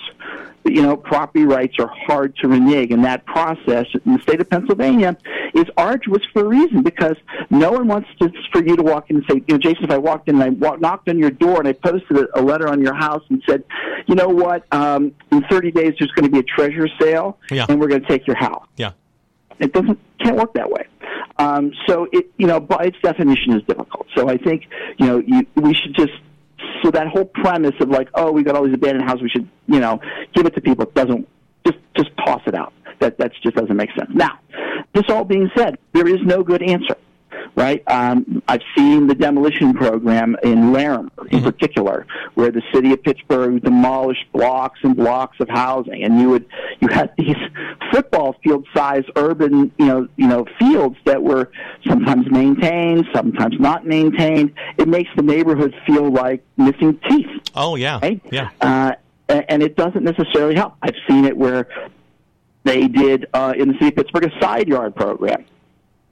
you 0.64 0.80
know, 0.80 0.96
property 0.96 1.44
rights 1.44 1.76
are 1.78 1.88
hard 1.88 2.34
to 2.36 2.48
renege, 2.48 2.90
and 2.90 3.04
that 3.04 3.26
process 3.26 3.86
in 4.06 4.14
the 4.14 4.22
state 4.22 4.40
of 4.40 4.48
Pennsylvania 4.48 5.16
is 5.54 5.66
arduous 5.76 6.22
for 6.32 6.40
a 6.40 6.48
reason 6.48 6.82
because 6.82 7.16
no 7.50 7.72
one 7.72 7.86
wants 7.86 8.08
to, 8.20 8.32
for 8.50 8.64
you 8.64 8.74
to 8.74 8.82
walk 8.82 9.10
in 9.10 9.16
and 9.16 9.24
say, 9.28 9.42
you 9.46 9.54
know, 9.54 9.58
Jason, 9.58 9.84
if 9.84 9.90
I 9.90 9.98
walked 9.98 10.28
in 10.28 10.40
and 10.40 10.44
I 10.44 10.48
walk, 10.48 10.80
knocked 10.80 11.08
on 11.10 11.18
your 11.18 11.30
door 11.30 11.58
and 11.58 11.68
I 11.68 11.72
posted 11.74 12.16
a, 12.16 12.40
a 12.40 12.42
letter 12.42 12.66
on 12.68 12.80
your 12.80 12.94
house 12.94 13.22
and 13.28 13.42
said, 13.46 13.62
you 14.06 14.14
know 14.14 14.28
what, 14.28 14.64
um, 14.72 15.12
in 15.30 15.44
30 15.50 15.70
days 15.70 15.94
there's 15.98 16.10
going 16.12 16.24
to 16.24 16.30
be 16.30 16.38
a 16.38 16.42
treasure 16.42 16.88
sale, 16.98 17.38
yeah. 17.50 17.66
and 17.68 17.78
we're 17.78 17.88
going 17.88 18.00
to 18.00 18.08
take 18.08 18.26
your 18.26 18.36
house. 18.36 18.66
Yeah. 18.76 18.92
It 19.58 19.72
doesn't 19.72 19.98
can't 20.20 20.36
work 20.36 20.54
that 20.54 20.70
way. 20.70 20.86
Um, 21.38 21.72
so 21.86 22.08
it 22.12 22.30
you 22.38 22.46
know 22.46 22.58
by 22.58 22.86
its 22.86 22.96
definition 23.02 23.52
is 23.52 23.62
difficult. 23.68 24.08
So 24.16 24.28
I 24.28 24.36
think 24.36 24.66
you 24.98 25.06
know 25.06 25.18
you, 25.18 25.46
we 25.54 25.74
should 25.74 25.94
just 25.94 26.12
so 26.82 26.90
that 26.90 27.08
whole 27.08 27.24
premise 27.24 27.74
of 27.80 27.88
like, 27.88 28.08
oh, 28.14 28.32
we 28.32 28.42
got 28.42 28.56
all 28.56 28.64
these 28.64 28.74
abandoned 28.74 29.08
houses, 29.08 29.22
we 29.22 29.30
should, 29.30 29.48
you 29.66 29.80
know, 29.80 30.00
give 30.34 30.46
it 30.46 30.54
to 30.54 30.60
people 30.60 30.86
doesn't 30.94 31.28
just 31.66 31.78
just 31.96 32.10
toss 32.24 32.42
it 32.46 32.54
out. 32.54 32.72
That 33.00 33.18
that 33.18 33.32
just 33.42 33.56
doesn't 33.56 33.76
make 33.76 33.90
sense. 33.98 34.10
Now, 34.14 34.38
this 34.94 35.04
all 35.08 35.24
being 35.24 35.50
said, 35.56 35.78
there 35.92 36.08
is 36.08 36.20
no 36.24 36.42
good 36.42 36.62
answer 36.62 36.96
right? 37.56 37.82
Um, 37.86 38.42
I've 38.48 38.62
seen 38.76 39.06
the 39.06 39.14
demolition 39.14 39.74
program 39.74 40.36
in 40.42 40.72
Larimer, 40.72 41.10
in 41.30 41.38
mm-hmm. 41.38 41.44
particular, 41.44 42.06
where 42.34 42.50
the 42.50 42.62
city 42.72 42.92
of 42.92 43.02
Pittsburgh 43.02 43.62
demolished 43.62 44.24
blocks 44.32 44.80
and 44.82 44.96
blocks 44.96 45.38
of 45.40 45.48
housing, 45.48 46.02
and 46.02 46.20
you 46.20 46.30
would 46.30 46.46
you 46.80 46.88
had 46.88 47.12
these 47.18 47.36
football 47.92 48.36
field 48.42 48.66
size 48.74 49.04
urban 49.16 49.72
you 49.78 49.86
know 49.86 50.08
you 50.16 50.26
know 50.26 50.46
fields 50.58 50.96
that 51.04 51.22
were 51.22 51.50
sometimes 51.86 52.30
maintained, 52.30 53.06
sometimes 53.14 53.54
not 53.58 53.86
maintained. 53.86 54.52
It 54.78 54.88
makes 54.88 55.10
the 55.16 55.22
neighborhood 55.22 55.74
feel 55.86 56.10
like 56.10 56.44
missing 56.56 56.98
teeth. 57.08 57.30
Oh 57.54 57.76
yeah, 57.76 58.00
right? 58.02 58.20
yeah. 58.30 58.50
Uh, 58.60 58.92
and 59.28 59.62
it 59.62 59.76
doesn't 59.76 60.04
necessarily 60.04 60.54
help. 60.54 60.74
I've 60.82 60.96
seen 61.08 61.24
it 61.24 61.36
where 61.36 61.68
they 62.64 62.88
did 62.88 63.26
uh, 63.32 63.54
in 63.56 63.68
the 63.68 63.74
city 63.74 63.88
of 63.88 63.96
Pittsburgh 63.96 64.24
a 64.24 64.40
side 64.40 64.68
yard 64.68 64.94
program 64.94 65.44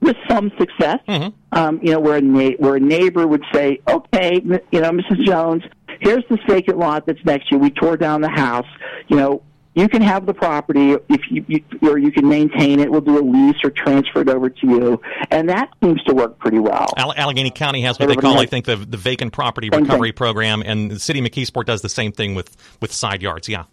with 0.03 0.17
some 0.29 0.51
success. 0.59 0.99
Mm-hmm. 1.07 1.29
Um, 1.57 1.79
you 1.81 1.91
know, 1.91 1.99
where 1.99 2.17
a 2.17 2.21
na- 2.21 2.55
where 2.59 2.75
a 2.75 2.79
neighbor 2.79 3.25
would 3.27 3.43
say, 3.53 3.79
"Okay, 3.89 4.41
you 4.43 4.81
know, 4.81 4.91
Mrs. 4.91 5.25
Jones, 5.25 5.63
here's 5.99 6.23
this 6.29 6.39
vacant 6.47 6.77
lot 6.77 7.05
that's 7.05 7.23
next 7.25 7.49
to 7.49 7.55
you. 7.55 7.59
We 7.59 7.69
tore 7.71 7.97
down 7.97 8.21
the 8.21 8.29
house. 8.29 8.67
You 9.07 9.15
know, 9.17 9.43
you 9.75 9.87
can 9.89 10.01
have 10.01 10.25
the 10.25 10.33
property 10.33 10.95
if 11.09 11.21
you, 11.31 11.43
you 11.47 11.63
or 11.89 11.97
you 11.97 12.11
can 12.11 12.27
maintain 12.27 12.79
it. 12.79 12.91
We'll 12.91 13.01
do 13.01 13.17
a 13.17 13.25
lease 13.25 13.55
or 13.63 13.71
transfer 13.71 14.21
it 14.21 14.29
over 14.29 14.49
to 14.49 14.67
you, 14.67 15.01
and 15.31 15.49
that 15.49 15.69
seems 15.83 16.03
to 16.03 16.13
work 16.13 16.37
pretty 16.39 16.59
well. 16.59 16.87
All- 16.97 17.13
Allegheny 17.15 17.49
County 17.51 17.81
has 17.81 17.97
what 17.97 18.03
Everybody 18.03 18.21
they 18.21 18.21
call, 18.21 18.33
has, 18.35 18.43
I 18.43 18.45
think, 18.47 18.65
the 18.65 18.75
the 18.75 18.97
vacant 18.97 19.33
property 19.33 19.69
recovery 19.69 20.09
thing. 20.09 20.13
program, 20.17 20.61
and 20.65 20.91
the 20.91 20.99
city 20.99 21.19
of 21.19 21.25
McKeesport 21.25 21.65
does 21.65 21.81
the 21.81 21.89
same 21.89 22.11
thing 22.11 22.35
with 22.35 22.55
with 22.81 22.91
side 22.91 23.21
yards. 23.21 23.47
Yeah, 23.49 23.63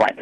right. 0.00 0.18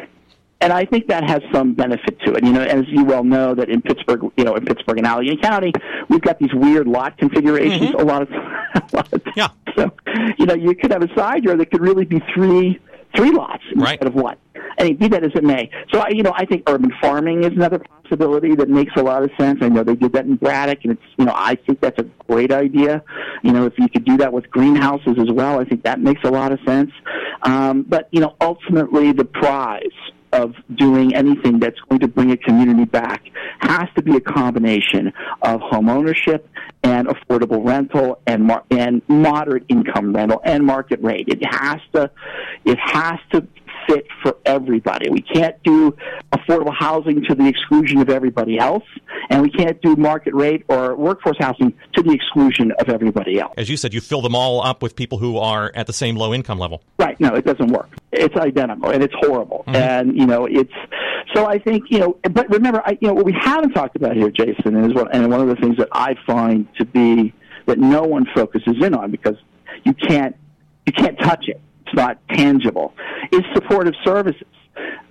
And 0.61 0.73
I 0.73 0.85
think 0.85 1.07
that 1.07 1.23
has 1.29 1.41
some 1.53 1.73
benefit 1.73 2.19
to 2.25 2.33
it. 2.33 2.43
You 2.43 2.51
know, 2.51 2.61
as 2.61 2.85
you 2.87 3.03
well 3.03 3.23
know, 3.23 3.55
that 3.55 3.69
in 3.69 3.81
Pittsburgh, 3.81 4.31
you 4.37 4.43
know, 4.43 4.55
in 4.55 4.65
Pittsburgh 4.65 4.97
and 4.97 5.07
Allegheny 5.07 5.37
County, 5.37 5.71
we've 6.09 6.21
got 6.21 6.39
these 6.39 6.53
weird 6.53 6.87
lot 6.87 7.17
configurations. 7.17 7.91
Mm-hmm. 7.91 7.99
A 7.99 8.03
lot 8.03 8.21
of, 8.23 8.29
a 8.93 8.95
lot 8.95 9.13
of 9.13 9.21
yeah. 9.35 9.49
So, 9.75 9.91
you 10.37 10.45
know, 10.45 10.55
you 10.55 10.75
could 10.75 10.91
have 10.91 11.03
a 11.03 11.13
side 11.15 11.43
yard 11.43 11.59
that 11.59 11.71
could 11.71 11.81
really 11.81 12.05
be 12.05 12.21
three 12.33 12.79
three 13.15 13.31
lots 13.31 13.63
right. 13.75 13.93
instead 13.93 14.07
of 14.07 14.15
one. 14.15 14.37
And 14.77 14.97
be 14.97 15.07
that 15.09 15.23
as 15.23 15.31
it 15.35 15.43
may. 15.43 15.69
So, 15.91 15.99
I, 15.99 16.09
you 16.09 16.23
know, 16.23 16.33
I 16.35 16.45
think 16.45 16.63
urban 16.69 16.91
farming 17.01 17.43
is 17.43 17.51
another 17.51 17.79
possibility 17.79 18.55
that 18.55 18.69
makes 18.69 18.93
a 18.95 19.03
lot 19.03 19.23
of 19.23 19.31
sense. 19.37 19.59
I 19.61 19.67
know 19.67 19.83
they 19.83 19.95
did 19.95 20.13
that 20.13 20.25
in 20.25 20.35
Braddock, 20.35 20.79
and 20.83 20.93
it's, 20.93 21.01
you 21.17 21.25
know, 21.25 21.33
I 21.35 21.55
think 21.55 21.81
that's 21.81 21.99
a 21.99 22.05
great 22.27 22.51
idea. 22.51 23.03
You 23.43 23.51
know, 23.51 23.65
if 23.65 23.73
you 23.77 23.89
could 23.89 24.05
do 24.05 24.15
that 24.17 24.31
with 24.31 24.49
greenhouses 24.49 25.17
as 25.19 25.29
well, 25.31 25.59
I 25.59 25.65
think 25.65 25.83
that 25.83 25.99
makes 25.99 26.23
a 26.23 26.29
lot 26.29 26.51
of 26.51 26.59
sense. 26.65 26.91
Um, 27.41 27.81
but, 27.81 28.07
you 28.11 28.21
know, 28.21 28.35
ultimately 28.39 29.11
the 29.11 29.25
prize 29.25 29.81
of 30.31 30.53
doing 30.75 31.15
anything 31.15 31.59
that's 31.59 31.79
going 31.89 31.99
to 31.99 32.07
bring 32.07 32.31
a 32.31 32.37
community 32.37 32.85
back 32.85 33.23
has 33.59 33.87
to 33.95 34.01
be 34.01 34.15
a 34.15 34.21
combination 34.21 35.11
of 35.41 35.61
home 35.61 35.89
ownership 35.89 36.47
and 36.83 37.07
affordable 37.07 37.65
rental 37.65 38.21
and 38.27 38.43
mar- 38.43 38.63
and 38.71 39.01
moderate 39.07 39.63
income 39.69 40.13
rental 40.15 40.41
and 40.43 40.65
market 40.65 41.01
rate. 41.01 41.27
It 41.27 41.43
has 41.45 41.79
to 41.93 42.11
it 42.65 42.77
has 42.79 43.19
to 43.31 43.47
fit 43.87 44.05
for 44.21 44.37
everybody. 44.45 45.09
We 45.09 45.21
can't 45.21 45.61
do 45.63 45.95
affordable 46.31 46.75
housing 46.77 47.23
to 47.25 47.35
the 47.35 47.47
exclusion 47.47 47.99
of 47.99 48.09
everybody 48.09 48.57
else, 48.59 48.83
and 49.29 49.41
we 49.41 49.49
can't 49.49 49.81
do 49.81 49.95
market 49.95 50.33
rate 50.33 50.65
or 50.67 50.95
workforce 50.95 51.37
housing 51.39 51.73
to 51.93 52.03
the 52.03 52.11
exclusion 52.11 52.71
of 52.79 52.89
everybody 52.89 53.39
else. 53.39 53.53
As 53.57 53.69
you 53.69 53.77
said, 53.77 53.93
you 53.93 54.01
fill 54.01 54.21
them 54.21 54.35
all 54.35 54.63
up 54.63 54.81
with 54.81 54.95
people 54.95 55.17
who 55.17 55.37
are 55.37 55.71
at 55.75 55.87
the 55.87 55.93
same 55.93 56.15
low 56.15 56.33
income 56.33 56.59
level. 56.59 56.83
Right. 56.97 57.19
No, 57.19 57.33
it 57.35 57.45
doesn't 57.45 57.71
work. 57.71 57.89
It's 58.11 58.35
identical, 58.35 58.89
and 58.89 59.03
it's 59.03 59.13
horrible. 59.19 59.63
Mm-hmm. 59.67 59.75
And 59.75 60.17
you 60.17 60.25
know, 60.25 60.45
it's 60.45 60.73
so. 61.33 61.45
I 61.45 61.59
think 61.59 61.85
you 61.89 61.99
know. 61.99 62.17
But 62.23 62.49
remember, 62.49 62.81
I, 62.85 62.97
you 62.99 63.07
know, 63.07 63.13
what 63.13 63.25
we 63.25 63.35
haven't 63.39 63.73
talked 63.73 63.95
about 63.95 64.15
here, 64.15 64.31
Jason, 64.31 64.83
is 64.83 64.93
what, 64.93 65.13
and 65.13 65.29
one 65.29 65.41
of 65.41 65.47
the 65.47 65.55
things 65.55 65.77
that 65.77 65.89
I 65.91 66.15
find 66.25 66.67
to 66.77 66.85
be 66.85 67.33
that 67.67 67.77
no 67.77 68.01
one 68.01 68.25
focuses 68.33 68.83
in 68.83 68.95
on 68.95 69.11
because 69.11 69.35
you 69.83 69.93
can't 69.93 70.35
you 70.87 70.93
can't 70.93 71.19
touch 71.19 71.47
it 71.47 71.61
it's 71.89 71.95
not 71.95 72.19
tangible, 72.29 72.93
is 73.31 73.41
supportive 73.53 73.93
services. 74.05 74.43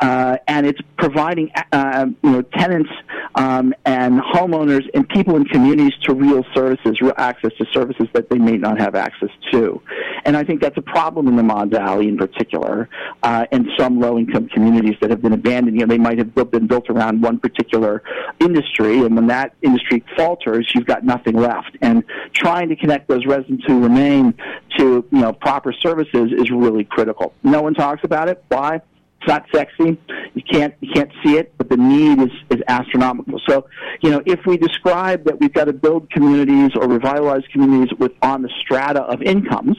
Uh, 0.01 0.37
and 0.47 0.67
it's 0.67 0.81
providing 0.97 1.51
uh, 1.73 2.07
you 2.23 2.31
know 2.31 2.43
tenants 2.43 2.91
um, 3.35 3.75
and 3.85 4.21
homeowners 4.21 4.83
and 4.95 5.09
people 5.09 5.37
in 5.37 5.45
communities 5.45 5.93
to 6.03 6.15
real 6.15 6.45
services, 6.55 7.01
real 7.01 7.13
access 7.17 7.53
to 7.59 7.67
services 7.73 8.07
that 8.13 8.29
they 8.31 8.39
may 8.39 8.57
not 8.57 8.79
have 8.79 8.95
access 8.95 9.31
to. 9.53 9.81
And 10.25 10.37
I 10.37 10.45
think 10.45 10.61
that's 10.61 10.77
a 10.77 10.83
problem 10.83 11.29
in 11.29 11.37
the 11.37 11.43
Mon 11.43 11.71
Valley 11.71 12.09
in 12.09 12.17
particular, 12.17 12.89
uh, 13.23 13.47
and 13.53 13.67
some 13.79 14.01
low-income 14.01 14.49
communities 14.49 14.97
that 15.01 15.11
have 15.11 15.23
been 15.23 15.33
abandoned. 15.33 15.79
You 15.79 15.87
know, 15.87 15.91
they 15.91 15.99
might 15.99 16.19
have 16.19 16.35
been 16.51 16.67
built 16.67 16.91
around 16.91 17.23
one 17.23 17.39
particular 17.39 18.03
industry, 18.41 18.99
and 19.01 19.15
when 19.15 19.27
that 19.29 19.55
industry 19.63 20.05
falters, 20.17 20.71
you've 20.75 20.87
got 20.87 21.05
nothing 21.05 21.37
left. 21.37 21.77
And 21.81 22.05
trying 22.33 22.69
to 22.69 22.77
connect 22.77 23.09
those 23.09 23.27
residents 23.27 23.65
who 23.67 23.81
remain 23.81 24.35
to 24.79 25.05
you 25.11 25.21
know 25.21 25.33
proper 25.33 25.73
services 25.73 26.33
is 26.33 26.51
really 26.51 26.85
critical. 26.85 27.33
No 27.43 27.63
one 27.63 27.75
talks 27.75 28.05
about 28.05 28.29
it. 28.29 28.43
Why? 28.49 28.81
It's 29.21 29.29
not 29.29 29.47
sexy. 29.53 29.99
You 30.35 30.43
can't 30.43 30.75
you 30.81 30.93
can't 30.93 31.11
see 31.25 31.37
it, 31.37 31.53
but 31.59 31.69
the 31.69 31.77
need 31.77 32.21
is, 32.21 32.31
is 32.51 32.63
astronomical. 32.69 33.41
So, 33.49 33.67
you 34.01 34.11
know, 34.11 34.23
if 34.25 34.47
we 34.47 34.57
describe 34.57 35.25
that 35.25 35.41
we've 35.41 35.53
got 35.53 35.65
to 35.65 35.73
build 35.73 36.09
communities 36.11 36.71
or 36.77 36.87
revitalize 36.87 37.43
communities 37.53 37.97
with 37.99 38.13
on 38.23 38.43
the 38.43 38.51
strata 38.61 39.03
of 39.03 39.21
incomes, 39.23 39.77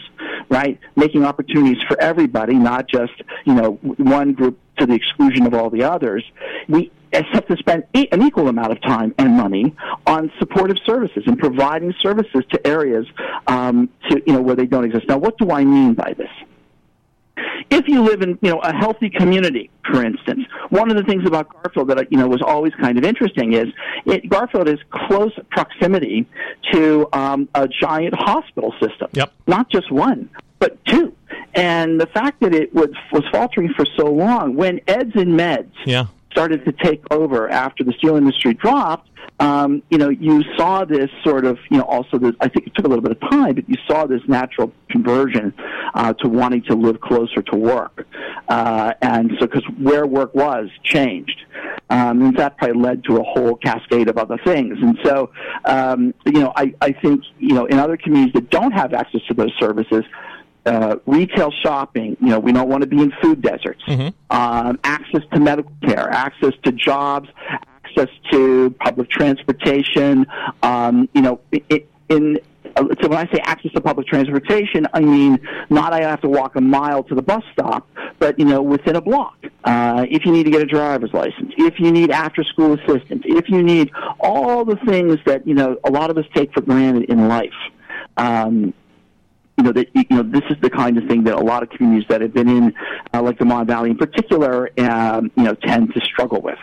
right, 0.50 0.78
making 0.98 1.24
opportunities 1.24 1.82
for 1.88 2.00
everybody, 2.02 2.56
not 2.56 2.90
just 2.90 3.14
you 3.46 3.54
know 3.54 3.74
one 3.98 4.34
group 4.34 4.60
to 4.78 4.86
the 4.86 4.94
exclusion 4.94 5.46
of 5.46 5.54
all 5.54 5.70
the 5.70 5.84
others, 5.84 6.24
we 6.68 6.92
have 7.14 7.48
to 7.48 7.56
spend 7.58 7.84
an 7.94 8.22
equal 8.22 8.50
amount 8.50 8.74
of 8.74 8.82
time 8.82 9.16
and 9.18 9.38
money 9.38 9.74
on 10.06 10.32
supportive 10.38 10.78
services 10.86 11.24
and 11.28 11.40
providing 11.40 11.94
services 12.02 12.44
to 12.52 12.68
areas 12.68 13.06
um, 13.48 13.90
to 14.10 14.22
you 14.28 14.34
know 14.34 14.42
where 14.42 14.56
they 14.56 14.66
don't 14.66 14.84
exist. 14.84 15.08
Now, 15.08 15.18
what 15.18 15.38
do 15.38 15.50
I 15.50 15.64
mean 15.64 15.94
by 15.94 16.14
this? 16.18 16.30
If 17.70 17.88
you 17.88 18.02
live 18.04 18.22
in 18.22 18.38
you 18.42 18.52
know 18.52 18.60
a 18.60 18.74
healthy 18.74 19.10
community, 19.10 19.70
for 19.90 20.04
instance, 20.04 20.46
one 20.70 20.90
of 20.90 20.98
the 20.98 21.04
things 21.04 21.26
about 21.26 21.50
Garfield 21.50 21.90
that 21.90 22.12
you 22.12 22.18
know 22.18 22.28
was 22.28 22.42
always 22.42 22.74
kind 22.76 22.98
of 22.98 23.04
interesting 23.04 23.54
is 23.54 23.68
it, 24.06 24.30
Garfield 24.30 24.68
is 24.68 24.80
close 24.90 25.32
proximity 25.52 26.28
to 26.72 27.08
um, 27.14 27.50
a 27.56 27.68
giant 27.68 28.16
hospital 28.16 28.74
system. 28.82 29.10
Yep. 29.14 29.32
Not 29.48 29.70
just 29.70 29.92
one, 29.92 30.30
but 30.60 30.84
two. 30.86 31.16
And 31.56 32.00
the 32.00 32.08
fact 32.08 32.42
that 32.42 32.54
it 32.54 32.74
was 32.74 32.90
was 33.12 33.24
faltering 33.32 33.74
for 33.74 33.86
so 33.98 34.06
long, 34.06 34.56
when 34.56 34.82
Eds 34.88 35.16
and 35.16 35.40
Meds 35.40 35.72
yeah. 35.86 36.06
started 36.32 36.66
to 36.66 36.72
take 36.72 37.02
over 37.12 37.50
after 37.50 37.84
the 37.84 37.94
steel 37.94 38.16
industry 38.16 38.54
dropped, 38.54 39.10
um, 39.40 39.82
you 39.90 39.98
know, 39.98 40.10
you 40.10 40.44
saw 40.58 40.84
this 40.84 41.10
sort 41.24 41.46
of, 41.46 41.58
you 41.72 41.78
know, 41.78 41.84
also 41.84 42.18
this, 42.18 42.34
I 42.42 42.50
think 42.50 42.68
it 42.68 42.76
took 42.76 42.86
a 42.86 42.90
little 42.90 43.04
bit 43.04 43.12
of 43.12 43.30
time, 43.30 43.56
but 43.56 43.70
you 43.70 43.76
saw 43.88 44.06
this 44.06 44.22
natural 44.28 44.72
conversion 44.90 45.54
uh, 45.94 46.14
to 46.14 46.28
wanting 46.28 46.64
to 46.64 46.76
live 46.76 47.00
closer 47.00 47.42
to 47.42 47.56
work. 47.56 48.06
Uh, 48.50 48.94
and 49.02 49.32
so, 49.40 49.48
because 49.48 49.64
where 49.78 50.06
work 50.06 50.36
was 50.36 50.70
changed. 50.84 51.46
Um, 51.90 52.22
and 52.22 52.38
that 52.38 52.58
probably 52.58 52.80
led 52.82 53.04
to 53.06 53.18
a 53.18 53.24
whole 53.24 53.56
cascade 53.56 54.10
of 54.10 54.18
other 54.18 54.38
things. 54.44 54.78
And 54.82 54.98
so, 55.04 55.32
um, 55.66 56.14
you 56.26 56.40
know, 56.40 56.54
I, 56.56 56.74
I 56.82 56.92
think, 56.92 57.24
you 57.40 57.54
know, 57.54 57.66
in 57.66 57.80
other 57.80 57.98
communities 57.98 58.34
that 58.34 58.50
don't 58.50 58.74
have 58.74 58.94
access 58.94 59.22
to 59.28 59.34
those 59.34 59.54
services, 59.60 60.04
uh, 60.66 60.98
retail 61.06 61.52
shopping. 61.64 62.18
You 62.20 62.28
know, 62.28 62.40
we 62.40 62.52
don't 62.52 62.70
want 62.70 62.82
to 62.82 62.88
be 62.88 63.02
in 63.02 63.12
food 63.22 63.42
deserts. 63.42 63.82
Mm-hmm. 63.88 64.10
Um, 64.36 64.80
access 64.84 65.22
to 65.34 65.40
medical 65.40 65.72
care, 65.82 66.10
access 66.10 66.54
to 66.64 66.72
jobs, 66.72 67.30
access 67.90 68.14
to 68.32 68.70
public 68.80 69.10
transportation. 69.10 70.26
Um, 70.64 71.10
you 71.14 71.22
know, 71.22 71.42
it, 71.52 71.90
in 72.10 72.40
so 72.76 73.08
when 73.08 73.18
I 73.18 73.26
say 73.32 73.40
access 73.44 73.72
to 73.74 73.82
public 73.82 74.08
transportation, 74.08 74.88
I 74.94 75.00
mean 75.00 75.40
not 75.70 75.92
I 75.92 76.02
have 76.02 76.22
to 76.22 76.30
walk 76.30 76.56
a 76.56 76.62
mile 76.62 77.04
to 77.04 77.16
the 77.16 77.22
bus 77.22 77.44
stop, 77.52 77.88
but 78.20 78.38
you 78.40 78.46
know 78.46 78.62
within 78.62 78.96
a 78.96 79.02
block. 79.02 79.38
Uh, 79.64 80.06
if 80.10 80.26
you 80.26 80.32
need 80.32 80.44
to 80.44 80.52
get 80.52 80.62
a 80.62 80.66
driver's 80.66 81.14
license, 81.14 81.54
if 81.58 81.80
you 81.80 81.92
need 81.92 82.12
after-school 82.12 82.74
assistance, 82.74 83.24
if 83.26 83.50
you 83.50 83.64
need 83.64 83.92
all 84.20 84.64
the 84.66 84.78
things 84.88 85.18
that 85.26 85.46
you 85.48 85.54
know 85.54 85.78
a 85.84 85.92
lot 85.92 86.10
of 86.10 86.18
us 86.18 86.26
take 86.34 86.54
for 86.54 86.62
granted 86.62 87.10
in 87.10 87.28
life. 87.28 87.50
Um, 88.18 88.74
you 89.58 89.64
know 89.64 89.74
that 89.74 89.90
you 89.94 90.06
know 90.10 90.24
this 90.24 90.44
is 90.50 90.56
the 90.62 90.70
kind 90.70 90.98
of 90.98 91.06
thing 91.10 91.26
that 91.26 91.36
a 91.36 91.44
lot 91.44 91.64
of 91.64 91.70
communities 91.70 92.08
that 92.08 92.22
have 92.22 92.34
been 92.34 92.48
in, 92.48 92.74
uh, 93.14 93.22
like 93.22 93.38
the 93.40 93.46
Mon 93.46 93.68
Valley 93.68 93.90
in 93.90 93.98
particular, 93.98 94.70
um, 94.80 95.30
you 95.36 95.44
know, 95.44 95.54
tend 95.54 95.94
to 95.94 96.00
struggle 96.00 96.40
with 96.42 96.58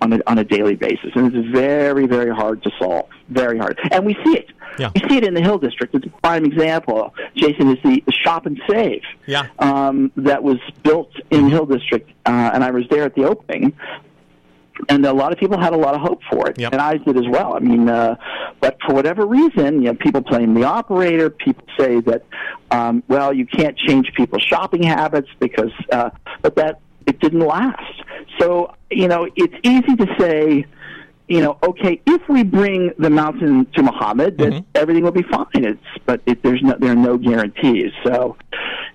on 0.00 0.12
a 0.12 0.20
on 0.26 0.38
a 0.38 0.44
daily 0.44 0.76
basis, 0.76 1.10
and 1.14 1.34
it's 1.34 1.48
very 1.48 2.06
very 2.06 2.34
hard 2.34 2.62
to 2.62 2.70
solve. 2.78 3.08
Very 3.28 3.58
hard, 3.58 3.78
and 3.90 4.04
we 4.04 4.14
see 4.24 4.36
it. 4.36 4.46
Yeah. 4.78 4.90
We 4.94 5.08
see 5.08 5.16
it 5.16 5.24
in 5.24 5.34
the 5.34 5.40
Hill 5.40 5.58
District. 5.58 5.94
It's 5.94 6.06
a 6.06 6.10
prime 6.22 6.44
example. 6.44 7.12
Jason 7.34 7.76
is 7.76 7.78
the, 7.82 8.02
Shop 8.10 8.46
and 8.46 8.60
Save. 8.70 9.02
Yeah. 9.26 9.48
Um, 9.58 10.12
that 10.16 10.42
was 10.42 10.58
built 10.84 11.10
in 11.30 11.44
the 11.44 11.50
Hill 11.50 11.66
District, 11.66 12.08
uh, 12.24 12.50
and 12.54 12.62
I 12.62 12.70
was 12.70 12.84
there 12.88 13.04
at 13.04 13.14
the 13.14 13.24
opening 13.24 13.74
and 14.88 15.04
a 15.04 15.12
lot 15.12 15.32
of 15.32 15.38
people 15.38 15.58
had 15.58 15.72
a 15.72 15.76
lot 15.76 15.94
of 15.94 16.00
hope 16.00 16.20
for 16.30 16.48
it, 16.48 16.58
yep. 16.58 16.72
and 16.72 16.80
I 16.80 16.96
did 16.96 17.16
as 17.16 17.28
well. 17.28 17.54
I 17.54 17.58
mean, 17.58 17.88
uh, 17.88 18.16
but 18.60 18.78
for 18.86 18.94
whatever 18.94 19.26
reason, 19.26 19.82
you 19.82 19.88
know, 19.88 19.94
people 19.94 20.20
blame 20.20 20.54
the 20.54 20.64
operator. 20.64 21.30
People 21.30 21.64
say 21.78 22.00
that, 22.00 22.24
um, 22.70 23.02
well, 23.08 23.32
you 23.32 23.46
can't 23.46 23.76
change 23.76 24.12
people's 24.14 24.42
shopping 24.42 24.82
habits 24.82 25.28
because, 25.38 25.72
uh, 25.92 26.10
but 26.42 26.56
that 26.56 26.80
it 27.06 27.20
didn't 27.20 27.40
last. 27.40 27.99
So 28.40 28.74
you 28.90 29.06
know, 29.08 29.28
it's 29.36 29.54
easy 29.62 29.94
to 29.96 30.06
say, 30.18 30.64
you 31.28 31.40
know, 31.40 31.58
okay, 31.62 32.00
if 32.06 32.22
we 32.28 32.42
bring 32.42 32.92
the 32.98 33.10
mountain 33.10 33.66
to 33.74 33.82
Muhammad, 33.82 34.38
then 34.38 34.52
Mhm. 34.52 34.64
everything 34.74 35.04
will 35.04 35.12
be 35.12 35.22
fine. 35.22 35.46
It's 35.54 35.80
but 36.06 36.20
it, 36.26 36.42
there's 36.42 36.62
no 36.62 36.74
there 36.78 36.92
are 36.92 36.96
no 36.96 37.16
guarantees. 37.18 37.92
So 38.04 38.36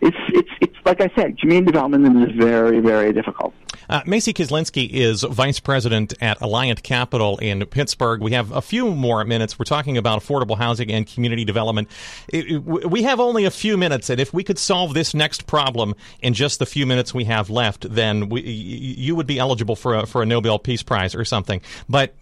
it's 0.01 0.17
it's 0.29 0.49
it's 0.62 0.75
like 0.86 1.01
I 1.01 1.10
said, 1.15 1.38
community 1.39 1.71
development 1.71 2.29
is 2.29 2.36
very 2.36 2.79
very 2.79 3.13
difficult. 3.13 3.53
Uh, 3.88 4.01
Macy 4.08 4.34
Kislinski 4.34 4.89
is 4.89 5.21
vice 5.23 5.60
president 5.60 6.13
at 6.19 6.39
Alliant 6.39 6.81
Capital 6.81 7.38
in 7.38 7.63
Pittsburgh. 7.67 8.19
We 8.21 8.31
have 8.31 8.51
a 8.51 8.62
few 8.62 8.95
more 8.95 9.23
minutes. 9.25 9.60
We're 9.60 9.65
talking 9.65 9.95
about 9.97 10.23
affordable 10.23 10.58
housing 10.58 10.91
and 10.91 11.05
community 11.05 11.45
development. 11.45 11.88
It- 12.29 12.49
it- 12.51 12.60
we 12.89 13.03
have 13.03 13.19
only 13.19 13.45
a 13.45 13.51
few 13.51 13.77
minutes, 13.77 14.10
and 14.10 14.19
if 14.19 14.34
we 14.34 14.43
could 14.43 14.58
solve 14.58 14.95
this 14.95 15.13
next 15.13 15.45
problem 15.45 15.93
in 16.21 16.34
just 16.34 16.58
the 16.58 16.65
few 16.65 16.88
minutes 16.88 17.13
we 17.13 17.25
have 17.25 17.51
left, 17.51 17.88
then 17.93 18.27
we, 18.29 18.41
you 18.41 19.15
would 19.15 19.27
be 19.27 19.38
eligible 19.38 19.75
for 19.75 19.93
a, 19.95 20.05
for 20.08 20.23
a 20.23 20.25
Nobel 20.25 20.58
Peace 20.58 20.81
Prize 20.81 21.13
or 21.13 21.23
something. 21.23 21.62
But 21.88 22.15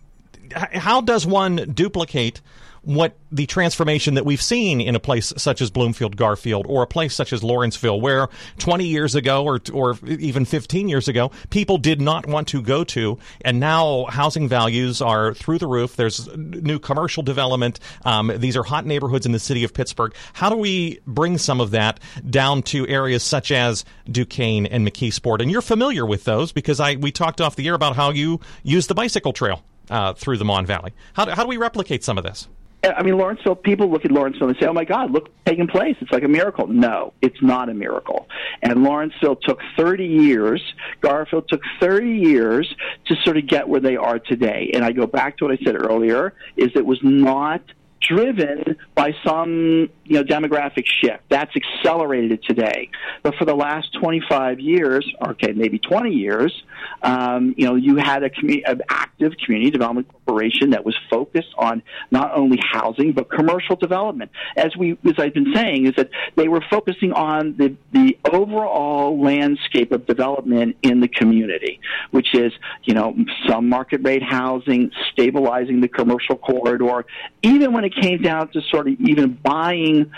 how 0.53 0.99
does 1.01 1.25
one 1.25 1.71
duplicate 1.73 2.41
what 2.83 3.17
the 3.31 3.45
transformation 3.45 4.13
that 4.15 4.25
we've 4.25 4.41
seen 4.41 4.81
in 4.81 4.95
a 4.95 4.99
place 4.99 5.33
such 5.37 5.61
as 5.61 5.71
Bloomfield 5.71 6.17
Garfield 6.17 6.65
or 6.67 6.83
a 6.83 6.87
place 6.87 7.15
such 7.15 7.33
as 7.33 7.43
Lawrenceville, 7.43 7.99
where 7.99 8.27
20 8.59 8.85
years 8.85 9.15
ago 9.15 9.43
or, 9.43 9.59
or 9.73 9.97
even 10.05 10.45
15 10.45 10.89
years 10.89 11.07
ago, 11.07 11.31
people 11.49 11.77
did 11.77 12.01
not 12.01 12.27
want 12.27 12.47
to 12.49 12.61
go 12.61 12.83
to, 12.83 13.17
and 13.41 13.59
now 13.59 14.05
housing 14.05 14.47
values 14.47 15.01
are 15.01 15.33
through 15.33 15.59
the 15.59 15.67
roof. 15.67 15.95
There's 15.95 16.27
new 16.35 16.77
commercial 16.77 17.23
development. 17.23 17.79
Um, 18.03 18.31
these 18.37 18.57
are 18.57 18.63
hot 18.63 18.85
neighborhoods 18.85 19.25
in 19.25 19.31
the 19.31 19.39
city 19.39 19.63
of 19.63 19.73
Pittsburgh. 19.73 20.13
How 20.33 20.49
do 20.49 20.57
we 20.57 20.99
bring 21.07 21.37
some 21.37 21.61
of 21.61 21.71
that 21.71 21.99
down 22.29 22.63
to 22.63 22.87
areas 22.87 23.23
such 23.23 23.51
as 23.51 23.85
Duquesne 24.11 24.65
and 24.65 24.85
McKeesport? 24.85 25.41
And 25.41 25.49
you're 25.49 25.61
familiar 25.61 26.05
with 26.05 26.25
those 26.25 26.51
because 26.51 26.79
I 26.79 26.95
we 26.95 27.11
talked 27.11 27.41
off 27.41 27.55
the 27.55 27.67
air 27.67 27.73
about 27.73 27.95
how 27.95 28.11
you 28.11 28.39
use 28.63 28.87
the 28.87 28.95
bicycle 28.95 29.33
trail 29.33 29.63
uh, 29.89 30.13
through 30.13 30.37
the 30.37 30.45
Mon 30.45 30.65
Valley. 30.65 30.93
How 31.13 31.25
do, 31.25 31.31
how 31.31 31.43
do 31.43 31.49
we 31.49 31.57
replicate 31.57 32.03
some 32.03 32.17
of 32.17 32.23
this? 32.23 32.47
I 32.83 33.01
mean, 33.01 33.17
Lawrenceville, 33.17 33.55
people 33.55 33.89
look 33.89 34.03
at 34.03 34.11
Lawrenceville 34.11 34.49
and 34.49 34.57
say, 34.59 34.65
oh 34.65 34.73
my 34.73 34.83
God, 34.83 35.11
look 35.11 35.29
taking 35.45 35.67
place. 35.67 35.95
It's 36.01 36.11
like 36.11 36.23
a 36.23 36.27
miracle. 36.27 36.67
No, 36.67 37.13
it's 37.21 37.41
not 37.41 37.69
a 37.69 37.73
miracle. 37.73 38.27
And 38.61 38.83
Lawrenceville 38.83 39.37
took 39.37 39.59
30 39.77 40.05
years, 40.05 40.61
Garfield 40.99 41.47
took 41.47 41.61
30 41.79 42.09
years 42.09 42.75
to 43.05 43.15
sort 43.23 43.37
of 43.37 43.47
get 43.47 43.69
where 43.69 43.79
they 43.79 43.95
are 43.95 44.19
today. 44.19 44.71
And 44.73 44.83
I 44.83 44.91
go 44.91 45.07
back 45.07 45.37
to 45.37 45.45
what 45.45 45.53
I 45.53 45.63
said 45.63 45.75
earlier, 45.75 46.33
is 46.57 46.71
it 46.75 46.85
was 46.85 46.99
not 47.01 47.61
driven 48.07 48.75
by 48.95 49.13
some 49.25 49.89
you 50.05 50.15
know 50.15 50.23
demographic 50.23 50.85
shift. 50.85 51.23
That's 51.29 51.51
accelerated 51.55 52.43
today. 52.43 52.89
But 53.21 53.35
for 53.35 53.45
the 53.45 53.55
last 53.55 53.93
25 53.99 54.59
years, 54.59 55.09
okay, 55.27 55.53
maybe 55.53 55.79
20 55.79 56.11
years, 56.11 56.63
um, 57.01 57.53
you 57.57 57.65
know, 57.65 57.75
you 57.75 57.97
had 57.97 58.23
a 58.23 58.29
an 58.65 58.81
active 58.89 59.33
community 59.43 59.71
development 59.71 60.07
corporation 60.25 60.71
that 60.71 60.85
was 60.85 60.95
focused 61.09 61.53
on 61.57 61.81
not 62.11 62.31
only 62.35 62.59
housing 62.71 63.13
but 63.13 63.29
commercial 63.29 63.75
development. 63.75 64.31
As 64.57 64.75
we, 64.75 64.97
as 65.05 65.13
I've 65.17 65.33
been 65.33 65.53
saying, 65.53 65.87
is 65.87 65.93
that 65.95 66.09
they 66.35 66.47
were 66.47 66.63
focusing 66.69 67.13
on 67.13 67.55
the 67.57 67.75
the 67.91 68.17
overall 68.31 69.21
landscape 69.21 69.91
of 69.91 70.05
development 70.05 70.77
in 70.81 70.99
the 70.99 71.07
community, 71.07 71.79
which 72.11 72.33
is 72.33 72.51
you 72.83 72.93
know 72.93 73.15
some 73.47 73.69
market 73.69 74.01
rate 74.03 74.23
housing, 74.23 74.91
stabilizing 75.11 75.81
the 75.81 75.87
commercial 75.87 76.35
corridor, 76.35 77.05
even 77.41 77.73
when 77.73 77.83
it 77.83 77.92
came 78.01 78.21
down 78.21 78.49
to 78.49 78.61
sort 78.61 78.87
of 78.87 78.99
even 78.99 79.33
buying 79.33 80.11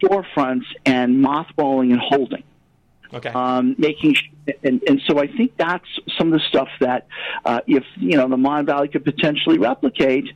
storefronts 0.00 0.66
and 0.84 1.24
mothballing 1.24 1.92
and 1.92 2.00
holding. 2.00 2.44
Okay. 3.12 3.30
Um, 3.30 3.74
making 3.78 4.16
and, 4.62 4.82
and 4.86 5.00
so 5.06 5.18
I 5.18 5.26
think 5.26 5.56
that's 5.56 5.86
some 6.18 6.32
of 6.32 6.40
the 6.40 6.44
stuff 6.48 6.68
that 6.80 7.06
uh, 7.44 7.60
if 7.66 7.84
you 7.96 8.16
know 8.16 8.28
the 8.28 8.36
Mon 8.36 8.66
Valley 8.66 8.88
could 8.88 9.04
potentially 9.04 9.58
replicate. 9.58 10.28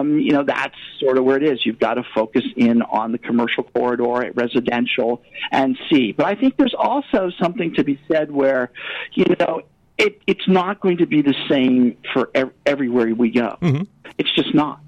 Um, 0.00 0.20
you 0.20 0.30
know 0.30 0.44
that's 0.44 0.76
sort 1.00 1.18
of 1.18 1.24
where 1.24 1.36
it 1.36 1.42
is. 1.42 1.66
You've 1.66 1.80
got 1.80 1.94
to 1.94 2.04
focus 2.14 2.44
in 2.56 2.82
on 2.82 3.10
the 3.10 3.18
commercial 3.18 3.64
corridor, 3.64 4.30
residential, 4.32 5.22
and 5.50 5.76
see. 5.90 6.12
But 6.12 6.26
I 6.26 6.36
think 6.36 6.56
there's 6.56 6.74
also 6.74 7.32
something 7.40 7.74
to 7.74 7.82
be 7.82 8.00
said 8.06 8.30
where, 8.30 8.70
you 9.14 9.24
know, 9.40 9.62
it, 9.96 10.22
it's 10.28 10.46
not 10.46 10.78
going 10.78 10.98
to 10.98 11.06
be 11.06 11.22
the 11.22 11.34
same 11.48 11.96
for 12.12 12.30
ev- 12.34 12.52
everywhere 12.64 13.12
we 13.12 13.30
go. 13.30 13.58
Mm-hmm. 13.60 13.82
It's 14.18 14.32
just 14.34 14.54
not. 14.54 14.80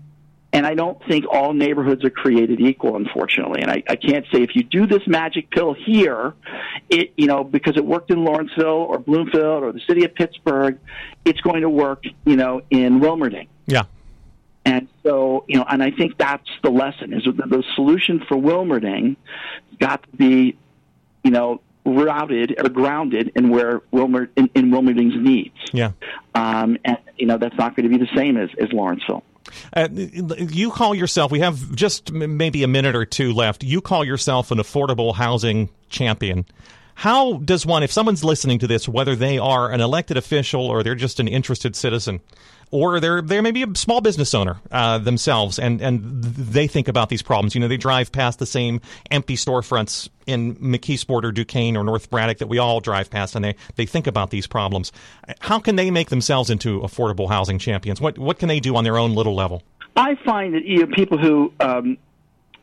And 0.52 0.66
I 0.66 0.74
don't 0.74 0.98
think 1.06 1.26
all 1.30 1.52
neighborhoods 1.52 2.04
are 2.04 2.10
created 2.10 2.60
equal, 2.60 2.96
unfortunately. 2.96 3.62
And 3.62 3.70
I, 3.70 3.84
I 3.88 3.94
can't 3.94 4.26
say 4.32 4.42
if 4.42 4.56
you 4.56 4.64
do 4.64 4.84
this 4.86 5.06
magic 5.06 5.50
pill 5.50 5.74
here, 5.74 6.34
it 6.88 7.12
you 7.16 7.26
know 7.26 7.44
because 7.44 7.76
it 7.76 7.84
worked 7.84 8.10
in 8.10 8.24
Lawrenceville 8.24 8.66
or 8.66 8.98
Bloomfield 8.98 9.62
or 9.62 9.72
the 9.72 9.80
city 9.88 10.04
of 10.04 10.14
Pittsburgh, 10.14 10.78
it's 11.24 11.40
going 11.40 11.62
to 11.62 11.70
work 11.70 12.04
you 12.24 12.36
know 12.36 12.62
in 12.70 13.00
Wilmerding. 13.00 13.46
Yeah. 13.66 13.84
And 14.64 14.88
so, 15.02 15.44
you 15.48 15.56
know, 15.56 15.64
and 15.68 15.82
I 15.82 15.90
think 15.90 16.18
that's 16.18 16.48
the 16.62 16.70
lesson 16.70 17.14
is 17.14 17.24
that 17.24 17.48
the 17.48 17.64
solution 17.74 18.22
for 18.28 18.36
Wilmerding 18.36 19.16
got 19.78 20.02
to 20.02 20.16
be, 20.16 20.58
you 21.24 21.30
know, 21.30 21.62
routed 21.86 22.56
or 22.62 22.68
grounded 22.68 23.32
in 23.34 23.48
where 23.48 23.80
Wilmer 23.90 24.28
in, 24.36 24.50
in 24.54 24.70
Wilmerding's 24.70 25.16
needs. 25.16 25.56
Yeah. 25.72 25.92
Um, 26.34 26.76
and 26.84 26.98
you 27.16 27.26
know, 27.26 27.38
that's 27.38 27.56
not 27.56 27.74
going 27.74 27.90
to 27.90 27.98
be 27.98 28.04
the 28.04 28.14
same 28.14 28.36
as, 28.36 28.50
as 28.60 28.72
Lawrenceville. 28.72 29.22
Uh, 29.74 29.88
you 29.92 30.70
call 30.70 30.94
yourself, 30.94 31.32
we 31.32 31.40
have 31.40 31.74
just 31.74 32.12
maybe 32.12 32.62
a 32.62 32.68
minute 32.68 32.96
or 32.96 33.04
two 33.04 33.32
left. 33.32 33.62
You 33.62 33.80
call 33.80 34.04
yourself 34.04 34.50
an 34.50 34.58
affordable 34.58 35.14
housing 35.14 35.68
champion. 35.88 36.46
How 36.94 37.34
does 37.38 37.64
one, 37.64 37.82
if 37.82 37.90
someone's 37.90 38.24
listening 38.24 38.58
to 38.58 38.66
this, 38.66 38.86
whether 38.86 39.16
they 39.16 39.38
are 39.38 39.70
an 39.70 39.80
elected 39.80 40.18
official 40.18 40.66
or 40.66 40.82
they're 40.82 40.94
just 40.94 41.18
an 41.18 41.28
interested 41.28 41.74
citizen, 41.74 42.20
or 42.70 43.00
they're 43.00 43.20
they 43.20 43.40
may 43.40 43.50
be 43.50 43.62
a 43.62 43.74
small 43.74 44.00
business 44.00 44.34
owner 44.34 44.60
uh, 44.70 44.98
themselves, 44.98 45.58
and 45.58 45.80
and 45.80 46.22
they 46.22 46.66
think 46.66 46.88
about 46.88 47.08
these 47.08 47.22
problems. 47.22 47.54
You 47.54 47.60
know, 47.60 47.68
they 47.68 47.76
drive 47.76 48.12
past 48.12 48.38
the 48.38 48.46
same 48.46 48.80
empty 49.10 49.36
storefronts 49.36 50.08
in 50.26 50.56
McKeesport 50.56 51.24
or 51.24 51.32
Duquesne 51.32 51.76
or 51.76 51.84
North 51.84 52.10
Braddock 52.10 52.38
that 52.38 52.48
we 52.48 52.58
all 52.58 52.80
drive 52.80 53.10
past, 53.10 53.34
and 53.34 53.44
they 53.44 53.56
they 53.76 53.86
think 53.86 54.06
about 54.06 54.30
these 54.30 54.46
problems. 54.46 54.92
How 55.40 55.58
can 55.58 55.76
they 55.76 55.90
make 55.90 56.10
themselves 56.10 56.50
into 56.50 56.80
affordable 56.80 57.28
housing 57.28 57.58
champions? 57.58 58.00
What 58.00 58.18
what 58.18 58.38
can 58.38 58.48
they 58.48 58.60
do 58.60 58.76
on 58.76 58.84
their 58.84 58.98
own 58.98 59.14
little 59.14 59.34
level? 59.34 59.62
I 59.96 60.14
find 60.24 60.54
that 60.54 60.64
you 60.64 60.80
know 60.80 60.94
people 60.94 61.18
who 61.18 61.52
um, 61.60 61.98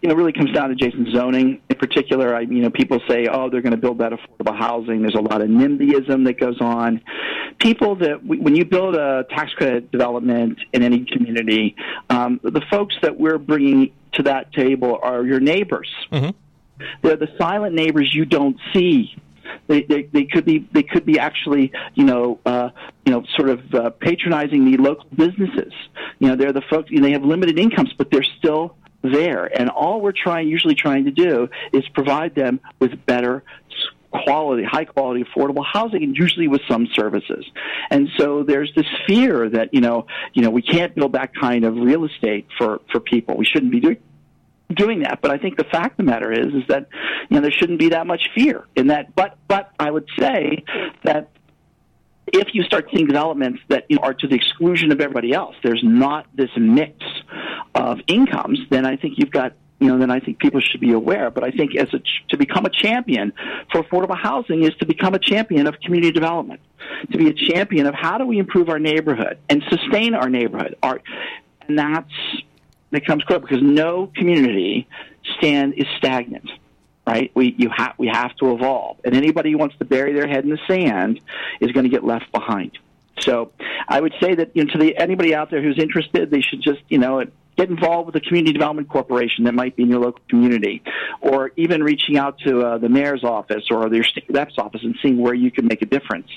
you 0.02 0.10
know, 0.10 0.16
really 0.16 0.34
comes 0.34 0.52
down 0.54 0.70
to 0.70 0.76
Jason 0.76 1.08
zoning 1.12 1.60
in 1.70 1.76
particular. 1.76 2.36
I, 2.36 2.42
you 2.42 2.62
know, 2.62 2.70
people 2.70 3.00
say, 3.10 3.28
oh, 3.32 3.50
they're 3.50 3.62
going 3.62 3.72
to 3.72 3.82
build 3.82 3.98
that 3.98 4.12
affordable 4.12 4.58
housing. 4.58 5.02
There's 5.02 5.16
a 5.16 5.22
lot 5.22 5.42
of 5.42 5.50
NIMBYism 5.50 6.26
that 6.26 6.40
goes 6.40 6.62
on. 6.62 7.02
People 7.60 7.96
that, 7.96 8.24
when 8.24 8.56
you 8.56 8.66
build 8.66 8.96
a 8.96 9.26
tax 9.30 9.52
credit 9.54 9.92
development 9.92 10.60
in 10.74 10.84
any 10.84 11.06
community, 11.06 11.76
um, 12.10 12.40
the 12.44 12.62
folks 12.70 12.96
that 13.02 13.20
we're 13.20 13.40
bringing 13.40 13.92
to 14.14 14.24
that 14.24 14.54
table 14.54 15.00
are 15.02 15.26
your 15.26 15.40
neighbors. 15.40 15.90
Mm-hmm. 16.12 16.30
They're 17.02 17.16
the 17.16 17.30
silent 17.38 17.74
neighbors 17.74 18.14
you 18.14 18.26
don't 18.26 18.58
see. 18.74 19.16
They, 19.68 19.84
they, 19.84 20.04
they 20.04 20.26
could 20.26 20.46
be 20.46 20.68
they 20.72 20.84
could 20.84 21.06
be 21.06 21.20
actually 21.20 21.72
you 21.96 22.04
know 22.04 22.40
uh, 22.46 22.70
you 23.06 23.12
know 23.12 23.24
sort 23.36 23.50
of 23.50 23.74
uh, 23.74 23.90
patronizing 23.92 24.70
the 24.70 24.78
local 24.78 25.08
businesses. 25.16 25.74
You 26.20 26.30
know 26.30 26.36
they're 26.36 26.54
the 26.54 26.62
folks 26.62 26.92
you 26.92 27.00
know, 27.00 27.08
they 27.08 27.14
have 27.14 27.24
limited 27.24 27.58
incomes, 27.58 27.94
but 27.94 28.12
they're 28.12 28.24
still 28.24 28.76
there. 29.02 29.46
And 29.46 29.70
all 29.70 30.02
we're 30.02 30.12
trying, 30.12 30.48
usually 30.48 30.76
trying 30.76 31.06
to 31.06 31.12
do, 31.12 31.50
is 31.74 31.88
provide 31.90 32.36
them 32.36 32.60
with 32.80 33.06
better 33.06 33.44
quality, 34.12 34.64
high 34.64 34.86
quality, 34.86 35.24
affordable 35.24 35.66
housing, 35.66 36.04
and 36.04 36.16
usually 36.16 36.48
with 36.48 36.62
some 36.70 36.88
services. 36.94 37.46
And 37.90 38.10
so 38.18 38.44
there's 38.44 38.72
this 38.76 38.86
fear 39.08 39.50
that 39.50 39.74
you 39.74 39.82
know, 39.82 40.08
you 40.34 40.42
know, 40.42 40.50
we 40.50 40.62
can't 40.62 40.96
build 40.96 41.14
that 41.14 41.36
kind 41.36 41.66
of 41.66 41.76
real 41.76 42.06
estate 42.06 42.48
for 42.58 42.82
for 42.92 43.00
people. 43.00 43.38
We 43.38 43.46
shouldn't 43.46 43.72
be 43.72 43.80
doing 43.80 43.98
doing 44.76 45.00
that. 45.02 45.20
But 45.22 45.32
I 45.32 45.38
think 45.38 45.58
the 45.58 45.64
fact 45.66 46.00
of 46.00 46.06
the 46.06 46.12
matter 46.12 46.32
is, 46.32 46.54
is 46.54 46.64
that 46.68 46.88
you 47.30 47.36
know 47.36 47.42
there 47.42 47.52
shouldn't 47.52 47.80
be 47.80 47.90
that 47.90 48.08
much 48.08 48.30
fear 48.36 48.66
in 48.76 48.88
that. 48.88 49.16
But 49.16 49.38
but 49.48 49.72
I 49.80 49.92
would 49.92 50.08
say 50.18 50.64
that 51.04 51.30
if 52.28 52.54
you 52.54 52.64
start 52.64 52.90
seeing 52.94 53.08
developments 53.08 53.62
that 53.70 53.86
you 53.90 53.96
know, 53.96 54.04
are 54.04 54.14
to 54.14 54.28
the 54.28 54.36
exclusion 54.36 54.92
of 54.92 55.00
everybody 55.00 55.34
else, 55.34 55.56
there's 55.64 55.84
not 55.84 56.28
this 56.36 56.50
mix 56.58 56.94
of 57.74 58.00
incomes, 58.08 58.60
then 58.70 58.86
I 58.86 58.98
think 58.98 59.18
you've 59.18 59.32
got 59.32 59.54
you 59.80 59.88
know, 59.88 59.98
then 59.98 60.10
I 60.10 60.20
think 60.20 60.40
people 60.40 60.60
should 60.60 60.82
be 60.82 60.92
aware. 60.92 61.30
But 61.30 61.44
I 61.44 61.52
think 61.52 61.76
as 61.76 61.94
a, 61.94 62.00
to 62.30 62.38
become 62.38 62.66
a 62.66 62.70
champion 62.70 63.34
for 63.72 63.84
affordable 63.84 64.18
housing 64.18 64.64
is 64.64 64.74
to 64.80 64.86
become 64.86 65.14
a 65.14 65.20
champion 65.20 65.68
of 65.68 65.80
community 65.82 66.12
development, 66.12 66.62
to 67.12 67.18
be 67.18 67.30
a 67.30 67.34
champion 67.34 67.86
of 67.86 67.94
how 67.94 68.18
do 68.18 68.26
we 68.26 68.40
improve 68.40 68.70
our 68.70 68.80
neighborhood 68.80 69.38
and 69.50 69.64
sustain 69.70 70.16
our 70.16 70.30
neighborhood. 70.30 70.76
Our, 70.82 71.00
and 71.68 71.78
that's 71.78 72.12
becomes 72.90 73.24
critical 73.24 73.48
because 73.48 73.64
no 73.64 74.12
community 74.16 74.88
stand 75.38 75.74
is 75.74 75.86
stagnant 75.98 76.50
right? 77.08 77.32
We 77.34 77.56
you 77.58 77.70
have 77.76 77.94
we 77.98 78.08
have 78.08 78.36
to 78.36 78.52
evolve, 78.54 78.98
and 79.06 79.16
anybody 79.16 79.52
who 79.52 79.58
wants 79.58 79.78
to 79.78 79.86
bury 79.86 80.14
their 80.14 80.28
head 80.28 80.44
in 80.44 80.50
the 80.50 80.60
sand 80.68 81.22
is 81.62 81.72
going 81.72 81.86
to 81.86 81.90
get 81.90 82.04
left 82.04 82.32
behind. 82.34 82.78
So, 83.22 83.52
I 83.88 84.00
would 84.00 84.14
say 84.22 84.36
that 84.36 84.52
you 84.54 84.66
know 84.66 84.74
to 84.74 84.78
the 84.78 84.98
anybody 84.98 85.34
out 85.34 85.50
there 85.50 85.62
who's 85.62 85.80
interested, 85.80 86.30
they 86.30 86.42
should 86.42 86.62
just 86.62 86.82
you 86.90 86.98
know 86.98 87.24
get 87.58 87.70
involved 87.70 88.08
with 88.08 88.16
a 88.16 88.22
community 88.22 88.54
development 88.54 88.88
corporation 88.88 89.44
that 89.46 89.54
might 89.54 89.76
be 89.76 89.84
in 89.84 89.90
your 89.90 90.00
local 90.00 90.22
community, 90.30 90.82
or 91.22 91.52
even 91.56 91.84
reaching 91.84 92.18
out 92.18 92.38
to 92.40 92.62
uh, 92.62 92.78
the 92.78 92.90
mayor's 92.90 93.24
office 93.24 93.64
or 93.72 93.90
their 93.90 94.04
state 94.04 94.26
rep's 94.30 94.58
office 94.58 94.82
and 94.84 94.96
seeing 95.02 95.18
where 95.18 95.34
you 95.34 95.52
can 95.52 95.68
make 95.68 95.82
a 95.82 95.86
difference. 95.86 96.28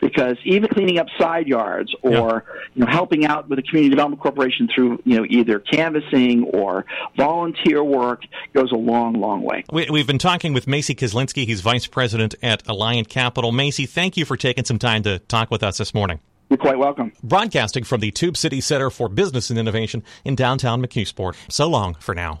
Because 0.00 0.36
even 0.44 0.68
cleaning 0.68 0.98
up 0.98 1.06
side 1.18 1.46
yards 1.46 1.94
or 2.02 2.44
yeah. 2.46 2.62
you 2.74 2.84
know 2.84 2.90
helping 2.90 3.24
out 3.24 3.48
with 3.48 3.58
a 3.58 3.62
community 3.62 3.90
development 3.90 4.22
corporation 4.22 4.68
through 4.72 5.00
you 5.04 5.16
know 5.16 5.26
either 5.28 5.58
canvassing 5.58 6.44
or 6.52 6.84
volunteer 7.16 7.82
work 7.82 8.22
goes 8.54 8.70
a 8.72 8.76
long, 8.76 9.14
long 9.14 9.42
way. 9.42 9.64
We, 9.72 9.98
have 9.98 10.06
been 10.06 10.18
talking 10.18 10.52
with 10.52 10.66
Macy 10.66 10.94
Kizlinski. 10.94 11.46
He's 11.46 11.60
vice 11.60 11.86
president 11.86 12.34
at 12.42 12.64
Alliant 12.64 13.08
Capital. 13.08 13.52
Macy, 13.52 13.86
thank 13.86 14.16
you 14.16 14.24
for 14.24 14.36
taking 14.36 14.64
some 14.64 14.78
time 14.78 15.02
to 15.04 15.18
talk 15.18 15.50
with 15.50 15.62
us 15.62 15.78
this 15.78 15.94
morning. 15.94 16.20
You're 16.48 16.56
quite 16.56 16.78
welcome. 16.78 17.12
Broadcasting 17.22 17.84
from 17.84 18.00
the 18.00 18.10
Tube 18.10 18.36
City 18.36 18.60
Center 18.60 18.90
for 18.90 19.08
Business 19.08 19.50
and 19.50 19.58
Innovation 19.58 20.02
in 20.24 20.34
downtown 20.34 20.82
McKeesport. 20.82 21.36
So 21.50 21.68
long 21.68 21.94
for 21.94 22.14
now. 22.14 22.40